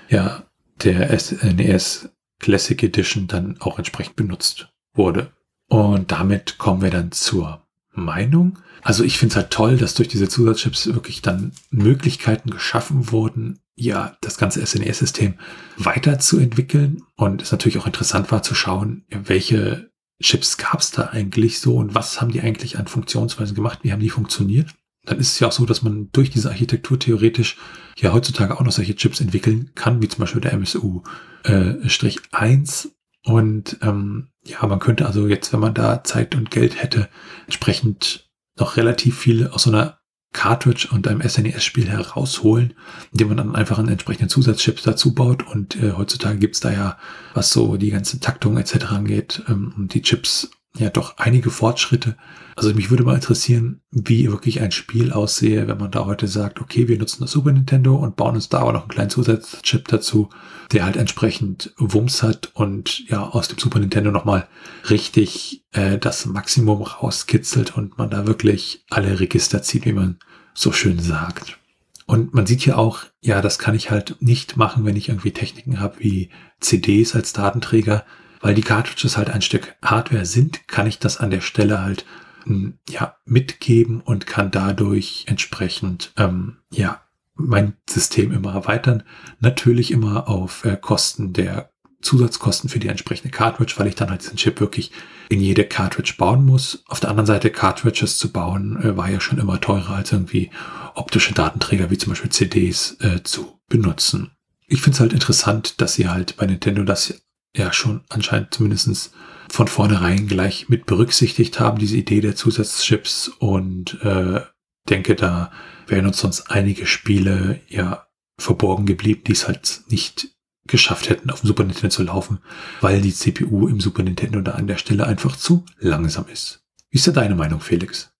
ja, 0.09 0.45
der 0.83 1.19
SNES 1.19 2.11
Classic 2.41 2.83
Edition 2.83 3.27
dann 3.27 3.61
auch 3.61 3.79
entsprechend 3.79 4.17
benutzt 4.17 4.69
wurde. 4.95 5.33
Und 5.69 6.13
damit 6.13 6.59
kommen 6.59 6.83
wir 6.83 6.91
dann 6.91 7.13
zur 7.13 7.68
Meinung. 7.99 8.59
Also 8.83 9.05
ich 9.05 9.19
finde 9.19 9.33
es 9.33 9.37
halt 9.37 9.51
toll, 9.51 9.77
dass 9.77 9.95
durch 9.95 10.09
diese 10.09 10.29
Zusatzchips 10.29 10.87
wirklich 10.95 11.23
dann 11.23 11.53
Möglichkeiten 11.71 12.51
geschaffen 12.51 13.13
wurden, 13.13 13.59
ja, 13.75 14.17
das 14.21 14.39
ganze 14.39 14.65
SNES-System 14.65 15.35
weiterzuentwickeln. 15.77 17.03
Und 17.17 17.43
es 17.43 17.53
natürlich 17.53 17.79
auch 17.79 17.87
interessant 17.87 18.33
war 18.33 18.43
zu 18.43 18.55
schauen, 18.55 19.05
welche 19.11 19.91
Chips 20.23 20.57
gab 20.57 20.81
es 20.81 20.91
da 20.91 21.09
eigentlich 21.09 21.61
so 21.61 21.77
und 21.77 21.95
was 21.95 22.21
haben 22.21 22.33
die 22.33 22.41
eigentlich 22.41 22.79
an 22.79 22.89
Funktionsweisen 22.89 23.55
gemacht, 23.55 23.81
wie 23.83 23.93
haben 23.93 24.01
die 24.01 24.11
funktioniert 24.11 24.75
dann 25.09 25.19
ist 25.19 25.33
es 25.33 25.41
ja 25.41 25.49
auch 25.49 25.53
so, 25.53 25.65
dass 25.65 25.83
man 25.83 26.11
durch 26.13 26.31
diese 26.31 26.51
Architektur 26.51 26.99
theoretisch 26.99 27.57
ja 27.97 28.13
heutzutage 28.13 28.55
auch 28.57 28.63
noch 28.63 28.73
solche 28.73 28.95
Chips 28.95 29.21
entwickeln 29.21 29.71
kann, 29.75 30.03
wie 30.03 30.09
zum 30.09 30.21
Beispiel 30.21 30.41
der 30.41 30.53
MSU 30.53 31.03
äh, 31.45 31.89
Strich 31.89 32.21
1. 32.31 32.95
Und 33.25 33.79
ähm, 33.83 34.29
ja, 34.49 34.67
man 34.67 34.79
könnte 34.79 35.07
also 35.07 35.27
jetzt, 35.27 35.53
wenn 35.53 35.61
man 35.61 35.75
da 35.75 36.03
Zeit 36.05 36.35
und 36.35 36.51
Geld 36.51 36.83
hätte, 36.83 37.09
entsprechend 37.45 38.29
noch 38.59 38.77
relativ 38.77 39.19
viel 39.19 39.49
aus 39.49 39.65
so 39.65 39.71
einer 39.71 39.99
Cartridge 40.33 40.89
und 40.91 41.09
einem 41.09 41.27
SNES-Spiel 41.27 41.89
herausholen, 41.89 42.75
indem 43.13 43.29
man 43.29 43.37
dann 43.39 43.57
einfach 43.57 43.79
einen 43.79 43.89
entsprechenden 43.89 44.29
Zusatzchips 44.29 44.83
dazu 44.83 45.15
baut. 45.15 45.47
Und 45.47 45.77
äh, 45.77 45.93
heutzutage 45.93 46.39
gibt's 46.39 46.61
da 46.61 46.71
ja, 46.71 46.99
was 47.35 47.51
so 47.51 47.77
die 47.77 47.91
ganze 47.91 48.21
Taktung 48.21 48.59
etc. 48.59 48.87
angeht, 48.87 49.43
ähm, 49.49 49.89
die 49.93 50.03
Chips 50.03 50.51
ja 50.77 50.91
doch 50.91 51.17
einige 51.19 51.51
Fortschritte. 51.51 52.17
Also 52.57 52.75
mich 52.75 52.91
würde 52.91 53.05
mal 53.05 53.15
interessieren, 53.15 53.81
wie 53.91 54.31
wirklich 54.31 54.61
ein 54.61 54.73
Spiel 54.73 55.13
aussehe, 55.13 55.69
wenn 55.69 55.79
man 55.79 55.91
da 55.91 56.07
heute 56.07 56.27
sagt, 56.27 56.61
okay, 56.61 56.89
wir 56.89 56.99
nutzen 56.99 57.23
das 57.23 57.31
Super 57.31 57.53
Nintendo 57.53 57.97
und 57.97 58.17
bauen 58.17 58.35
uns 58.35 58.49
da 58.49 58.59
aber 58.61 58.73
noch 58.73 58.83
einen 58.83 58.91
kleinen 58.91 59.11
Zusatzchip 59.11 59.89
dazu, 59.89 60.29
der 60.73 60.85
halt 60.85 60.97
entsprechend 60.97 61.73
Wumms 61.79 62.23
hat 62.23 62.51
und 62.55 63.09
ja 63.09 63.23
aus 63.29 63.49
dem 63.49 63.59
Super 63.59 63.79
Nintendo 63.79 64.11
nochmal 64.11 64.49
richtig 64.91 65.65
äh, 65.73 65.99
das 65.99 66.27
Maximum 66.27 66.83
rauskitzelt 66.83 67.77
und 67.77 67.97
man 67.99 68.11
da 68.11 68.27
wirklich 68.27 68.85
alle 68.91 69.21
Register 69.21 69.63
zieht, 69.63 69.87
wie 69.87 69.93
man 69.93 70.19
so 70.55 70.73
schön 70.73 70.99
sagt. 70.99 71.59
Und 72.07 72.33
man 72.33 72.47
sieht 72.47 72.63
hier 72.63 72.79
auch, 72.79 73.01
ja, 73.21 73.43
das 73.43 73.59
kann 73.59 73.75
ich 73.75 73.91
halt 73.91 74.17
nicht 74.21 74.57
machen, 74.57 74.87
wenn 74.87 74.97
ich 74.97 75.11
irgendwie 75.11 75.31
Techniken 75.31 75.79
habe 75.79 75.97
wie 75.99 76.31
CDs 76.59 77.15
als 77.15 77.35
Datenträger 77.35 78.05
weil 78.41 78.55
die 78.55 78.63
Cartridges 78.63 79.17
halt 79.17 79.31
ein 79.31 79.43
Stück 79.43 79.77
Hardware 79.83 80.27
sind, 80.27 80.69
kann 80.69 80.87
ich 80.87 80.99
das 80.99 81.19
an 81.19 81.31
der 81.31 81.41
Stelle 81.41 81.81
halt 81.83 82.05
hm, 82.45 82.79
ja 82.89 83.17
mitgeben 83.25 84.01
und 84.01 84.27
kann 84.27 84.51
dadurch 84.51 85.25
entsprechend 85.29 86.13
ähm, 86.17 86.59
ja 86.71 87.03
mein 87.35 87.75
System 87.89 88.33
immer 88.33 88.55
erweitern. 88.55 89.05
Natürlich 89.41 89.91
immer 89.91 90.29
auf 90.29 90.65
äh, 90.65 90.77
Kosten 90.77 91.33
der 91.33 91.71
Zusatzkosten 92.01 92.71
für 92.71 92.79
die 92.79 92.89
entsprechende 92.89 93.31
Cartridge, 93.31 93.75
weil 93.77 93.89
ich 93.89 93.97
dann 93.97 94.11
halt 94.11 94.23
diesen 94.23 94.37
Chip 94.37 94.61
wirklich 94.61 94.93
in 95.29 95.41
jede 95.41 95.65
Cartridge 95.65 96.15
bauen 96.17 96.45
muss. 96.45 96.85
Auf 96.87 97.01
der 97.01 97.11
anderen 97.11 97.27
Seite 97.27 97.51
Cartridges 97.51 98.19
zu 98.19 98.33
bauen 98.33 98.81
äh, 98.83 98.97
war 98.97 99.11
ja 99.11 99.21
schon 99.21 99.39
immer 99.39 99.61
teurer 99.61 99.97
als 99.97 100.13
irgendwie 100.13 100.51
optische 100.95 101.35
Datenträger 101.35 101.91
wie 101.91 101.99
zum 101.99 102.13
Beispiel 102.13 102.31
CDs 102.31 102.97
äh, 103.01 103.23
zu 103.23 103.61
benutzen. 103.69 104.33
Ich 104.67 104.83
finde 104.83 104.97
es 104.97 105.01
halt 105.01 105.13
interessant, 105.13 105.81
dass 105.81 105.95
sie 105.95 106.09
halt 106.09 106.37
bei 106.37 106.47
Nintendo 106.47 106.83
das 106.83 107.23
ja 107.57 107.73
schon 107.73 108.03
anscheinend 108.09 108.55
zumindestens 108.55 109.13
von 109.51 109.69
vornherein 109.69 110.27
gleich 110.27 110.69
mit 110.69 110.87
berücksichtigt 110.87 111.59
haben, 111.61 111.79
diese 111.79 111.97
Idee 111.97 112.21
der 112.21 112.37
Zusatzchips 112.37 113.29
und 113.39 114.03
äh, 114.03 114.41
denke, 114.89 115.15
da 115.15 115.51
wären 115.87 116.07
uns 116.07 116.19
sonst 116.19 116.51
einige 116.51 116.87
Spiele 116.87 117.61
ja 117.69 118.07
verborgen 118.39 118.87
geblieben, 118.87 119.23
die 119.27 119.33
es 119.33 119.49
halt 119.49 119.83
nicht 119.89 120.29
geschafft 120.67 121.09
hätten, 121.09 121.31
auf 121.31 121.41
dem 121.41 121.49
Super 121.49 121.65
Nintendo 121.65 121.89
zu 121.89 122.03
laufen, 122.03 122.39
weil 122.81 123.01
die 123.01 123.13
CPU 123.13 123.69
im 123.69 123.81
Super 123.81 124.03
Nintendo 124.03 124.41
da 124.41 124.53
an 124.53 124.67
der 124.67 124.77
Stelle 124.77 125.07
einfach 125.07 125.35
zu 125.37 125.65
langsam 125.79 126.27
ist. 126.31 126.63
Wie 126.91 126.99
ist 126.99 127.07
da 127.07 127.13
deine 127.13 127.35
Meinung, 127.35 127.61
Felix? 127.61 128.13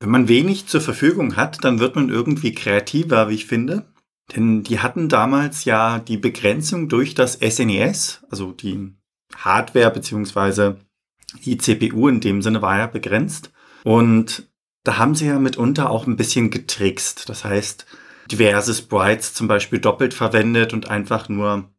Wenn 0.00 0.10
man 0.10 0.28
wenig 0.28 0.66
zur 0.66 0.80
Verfügung 0.80 1.36
hat, 1.36 1.64
dann 1.64 1.78
wird 1.78 1.94
man 1.94 2.08
irgendwie 2.08 2.52
kreativer, 2.52 3.28
wie 3.28 3.34
ich 3.34 3.46
finde. 3.46 3.91
Denn 4.34 4.62
die 4.62 4.78
hatten 4.78 5.08
damals 5.08 5.64
ja 5.64 5.98
die 5.98 6.16
Begrenzung 6.16 6.88
durch 6.88 7.14
das 7.14 7.34
SNES, 7.34 8.20
e 8.22 8.26
also 8.30 8.52
die 8.52 8.94
Hardware 9.36 9.90
beziehungsweise 9.90 10.78
die 11.44 11.58
CPU 11.58 12.08
in 12.08 12.20
dem 12.20 12.42
Sinne 12.42 12.62
war 12.62 12.78
ja 12.78 12.86
begrenzt. 12.86 13.52
Und 13.84 14.48
da 14.84 14.98
haben 14.98 15.14
sie 15.14 15.26
ja 15.26 15.38
mitunter 15.38 15.90
auch 15.90 16.06
ein 16.06 16.16
bisschen 16.16 16.50
getrickst. 16.50 17.28
Das 17.28 17.44
heißt, 17.44 17.86
diverse 18.30 18.74
Sprites 18.74 19.34
zum 19.34 19.48
Beispiel 19.48 19.78
doppelt 19.78 20.14
verwendet 20.14 20.72
und 20.72 20.88
einfach 20.88 21.28
nur 21.28 21.70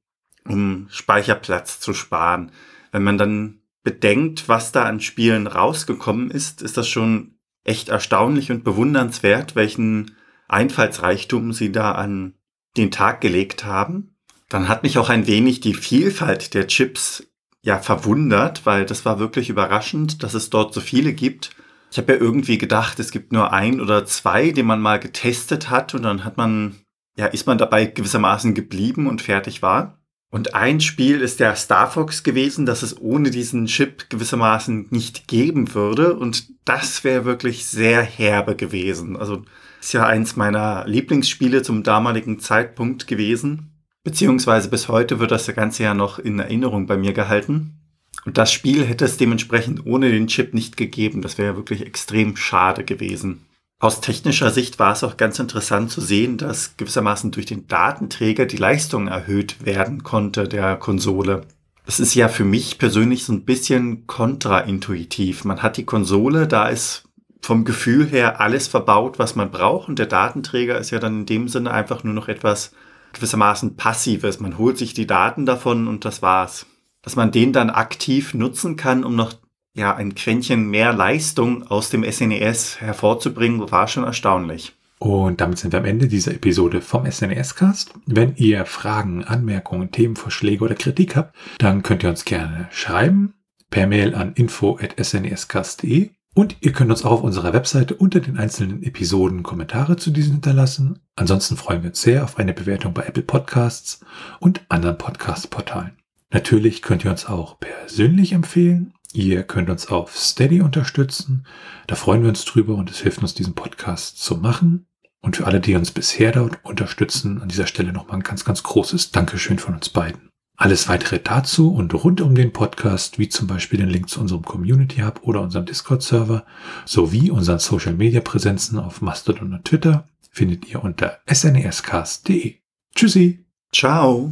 um 0.48 0.88
Speicherplatz 0.90 1.80
zu 1.80 1.94
sparen. 1.94 2.52
Wenn 2.92 3.04
man 3.04 3.18
dann 3.18 3.62
bedenkt, 3.84 4.50
was 4.50 4.72
da 4.72 4.84
an 4.84 5.00
Spielen 5.00 5.48
rausgekommen 5.48 6.32
ist, 6.32 6.62
ist 6.62 6.78
das 6.78 6.88
schon 6.88 7.36
echt 7.64 7.90
erstaunlich 7.90 8.52
und 8.52 8.64
bewundernswert, 8.64 9.56
welchen 9.56 10.16
Einfallsreichtum 10.48 11.54
sie 11.54 11.72
da 11.72 11.94
an 11.94 12.36
den 12.78 12.92
Tag 12.92 13.22
gelegt 13.22 13.66
haben. 13.66 14.16
Dann 14.50 14.68
hat 14.68 14.84
mich 14.84 14.98
auch 14.98 15.10
ein 15.10 15.28
wenig 15.28 15.62
die 15.62 15.74
Vielfalt 15.74 16.54
der 16.54 16.68
Chips 16.68 17.24
ja 17.62 17.80
verwundert, 17.80 18.66
weil 18.66 18.86
das 18.86 19.06
war 19.06 19.20
wirklich 19.20 19.50
überraschend, 19.50 20.22
dass 20.22 20.34
es 20.34 20.50
dort 20.50 20.74
so 20.74 20.82
viele 20.82 21.14
gibt. 21.14 21.52
Ich 21.92 21.98
habe 21.98 22.14
ja 22.14 22.20
irgendwie 22.20 22.58
gedacht, 22.58 23.00
es 23.00 23.12
gibt 23.12 23.32
nur 23.32 23.54
ein 23.54 23.80
oder 23.80 24.06
zwei, 24.06 24.52
die 24.52 24.64
man 24.64 24.82
mal 24.82 25.00
getestet 25.00 25.70
hat 25.70 25.94
und 25.94 26.04
dann 26.04 26.26
hat 26.26 26.38
man, 26.38 26.76
ja, 27.16 27.28
ist 27.28 27.48
man 27.48 27.58
dabei 27.58 27.86
gewissermaßen 27.86 28.54
geblieben 28.54 29.08
und 29.08 29.22
fertig 29.22 29.62
war. 29.62 30.00
Und 30.34 30.56
ein 30.56 30.82
Spiel 30.82 31.22
ist 31.22 31.40
der 31.40 31.56
Star 31.56 31.92
Fox 31.92 32.24
gewesen, 32.24 32.66
das 32.66 32.82
es 32.82 33.00
ohne 33.00 33.30
diesen 33.30 33.68
Chip 33.68 34.10
gewissermaßen 34.10 34.88
nicht 34.90 35.28
geben 35.28 35.76
würde. 35.76 36.16
Und 36.16 36.48
das 36.66 37.04
wäre 37.04 37.24
wirklich 37.24 37.68
sehr 37.68 38.02
herbe 38.02 38.56
gewesen. 38.56 39.16
Also 39.16 39.44
ist 39.84 39.94
ja 39.94 40.06
eins 40.06 40.36
meiner 40.36 40.86
Lieblingsspiele 40.88 41.62
zum 41.62 41.84
damaligen 41.84 42.40
Zeitpunkt 42.40 43.08
gewesen. 43.08 43.74
Beziehungsweise 44.04 44.70
bis 44.70 44.88
heute 44.88 45.20
wird 45.20 45.32
das 45.32 45.48
Ganze 45.54 45.84
ja 45.84 45.94
noch 45.94 46.20
in 46.20 46.40
Erinnerung 46.40 46.88
bei 46.88 46.98
mir 46.98 47.14
gehalten. 47.14 47.80
Und 48.26 48.38
das 48.38 48.52
Spiel 48.52 48.86
hätte 48.86 49.06
es 49.06 49.18
dementsprechend 49.18 49.86
ohne 49.86 50.10
den 50.10 50.28
Chip 50.28 50.54
nicht 50.54 50.78
gegeben. 50.78 51.22
Das 51.22 51.38
wäre 51.38 51.52
ja 51.52 51.56
wirklich 51.58 51.86
extrem 51.86 52.36
schade 52.36 52.84
gewesen. 52.84 53.46
Aus 53.80 54.00
technischer 54.00 54.52
Sicht 54.52 54.80
war 54.80 54.94
es 54.94 55.04
auch 55.04 55.18
ganz 55.18 55.40
interessant 55.40 55.92
zu 55.92 56.00
sehen, 56.00 56.38
dass 56.38 56.78
gewissermaßen 56.78 57.32
durch 57.32 57.46
den 57.46 57.68
Datenträger 57.68 58.46
die 58.46 58.56
Leistung 58.56 59.10
erhöht 59.10 59.66
werden 59.66 60.04
konnte 60.04 60.48
der 60.48 60.78
Konsole. 60.78 61.42
Das 61.86 62.00
ist 62.00 62.16
ja 62.16 62.30
für 62.30 62.46
mich 62.46 62.78
persönlich 62.78 63.26
so 63.26 63.34
ein 63.34 63.44
bisschen 63.44 64.08
kontraintuitiv. 64.08 65.44
Man 65.44 65.62
hat 65.62 65.76
die 65.76 65.84
Konsole, 65.84 66.48
da 66.48 66.70
ist 66.70 67.04
vom 67.44 67.66
Gefühl 67.66 68.08
her 68.08 68.40
alles 68.40 68.68
verbaut, 68.68 69.20
was 69.20 69.36
man 69.36 69.52
braucht. 69.52 69.90
Und 69.90 70.00
der 70.00 70.06
Datenträger 70.06 70.78
ist 70.78 70.92
ja 70.92 71.00
dann 71.00 71.20
in 71.20 71.26
dem 71.26 71.48
Sinne 71.50 71.72
einfach 71.72 72.04
nur 72.04 72.14
noch 72.14 72.30
etwas 72.30 72.72
gewissermaßen 73.12 73.76
Passives. 73.76 74.40
Man 74.40 74.58
holt 74.58 74.78
sich 74.78 74.94
die 74.94 75.08
Daten 75.08 75.46
davon 75.46 75.88
und 75.88 76.06
das 76.06 76.22
war's. 76.22 76.66
Dass 77.02 77.18
man 77.18 77.32
den 77.32 77.52
dann 77.52 77.70
aktiv 77.70 78.34
nutzen 78.34 78.78
kann, 78.78 79.04
um 79.04 79.16
noch 79.16 79.34
ja, 79.76 79.94
ein 79.94 80.16
Quäntchen 80.16 80.70
mehr 80.70 80.94
Leistung 80.94 81.68
aus 81.68 81.90
dem 81.90 82.10
SNES 82.10 82.78
e 82.78 82.86
hervorzubringen, 82.86 83.70
war 83.72 83.90
schon 83.90 84.06
erstaunlich. 84.06 84.74
Und 85.00 85.42
damit 85.42 85.58
sind 85.58 85.74
wir 85.74 85.80
am 85.80 85.86
Ende 85.86 86.08
dieser 86.08 86.34
Episode 86.34 86.80
vom 86.80 87.06
SNES-Cast. 87.12 87.94
Wenn 88.06 88.38
ihr 88.38 88.66
Fragen, 88.66 89.26
Anmerkungen, 89.26 89.92
Themenvorschläge 89.92 90.64
oder 90.64 90.76
Kritik 90.76 91.18
habt, 91.18 91.36
dann 91.58 91.84
könnt 91.84 92.04
ihr 92.04 92.10
uns 92.10 92.24
gerne 92.24 92.70
schreiben 92.72 93.34
per 93.70 93.86
Mail 93.86 94.16
an 94.16 94.32
info.snescast.de 94.34 96.12
und 96.34 96.58
ihr 96.62 96.72
könnt 96.72 96.90
uns 96.90 97.06
auch 97.06 97.12
auf 97.12 97.24
unserer 97.24 97.54
Webseite 97.54 97.96
unter 97.96 98.20
den 98.20 98.38
einzelnen 98.38 98.82
Episoden 98.82 99.44
Kommentare 99.44 99.98
zu 99.98 100.12
diesen 100.12 100.34
hinterlassen. 100.34 101.00
Ansonsten 101.16 101.58
freuen 101.58 101.84
wir 101.84 101.90
uns 101.92 102.02
sehr 102.02 102.24
auf 102.24 102.38
eine 102.38 102.54
Bewertung 102.54 102.94
bei 102.94 103.04
Apple 103.04 103.24
Podcasts 103.24 104.00
und 104.40 104.66
anderen 104.70 104.98
Podcast-Portalen. 104.98 105.98
Natürlich 106.32 106.82
könnt 106.82 107.06
ihr 107.06 107.12
uns 107.12 107.28
auch 107.28 107.60
persönlich 107.60 108.34
empfehlen. 108.34 108.94
Ihr 109.14 109.44
könnt 109.44 109.70
uns 109.70 109.88
auf 109.88 110.18
Steady 110.18 110.62
unterstützen. 110.62 111.46
Da 111.86 111.94
freuen 111.94 112.24
wir 112.24 112.30
uns 112.30 112.46
drüber 112.46 112.76
und 112.76 112.90
es 112.90 113.02
hilft 113.02 113.22
uns, 113.22 113.36
diesen 113.36 113.54
Podcast 113.54 114.18
zu 114.18 114.38
machen. 114.38 114.88
Und 115.22 115.38
für 115.38 115.46
alle, 115.46 115.62
die 115.62 115.76
uns 115.76 115.92
bisher 115.92 116.32
dort 116.32 116.66
unterstützen, 116.66 117.42
an 117.42 117.48
dieser 117.48 117.68
Stelle 117.68 117.94
nochmal 117.94 118.18
ein 118.18 118.24
ganz, 118.24 118.44
ganz 118.44 118.64
großes 118.64 119.12
Dankeschön 119.12 119.60
von 119.60 119.76
uns 119.76 119.90
beiden. 119.90 120.33
Alles 120.56 120.88
weitere 120.88 121.20
dazu 121.20 121.74
und 121.74 121.94
rund 121.94 122.22
um 122.22 122.36
den 122.36 122.54
Podcast, 122.54 123.18
wie 123.20 123.28
zum 123.28 123.48
Beispiel 123.48 123.80
den 123.80 123.90
Link 123.90 124.10
zu 124.10 124.22
unserem 124.22 124.44
Community 124.44 125.02
Hub 125.02 125.22
oder 125.24 125.42
unserem 125.42 125.66
Discord-Server, 125.66 126.46
sowie 126.86 127.32
unseren 127.32 127.60
Social-Media-Präsenzen 127.60 128.80
auf 128.80 129.02
Mastodon 129.02 129.54
und 129.54 129.66
Twitter, 129.66 130.08
findet 130.30 130.68
ihr 130.70 130.84
unter 130.84 131.20
snescast.de. 131.32 132.56
Tschüssi. 132.96 133.46
Ciao. 133.72 134.32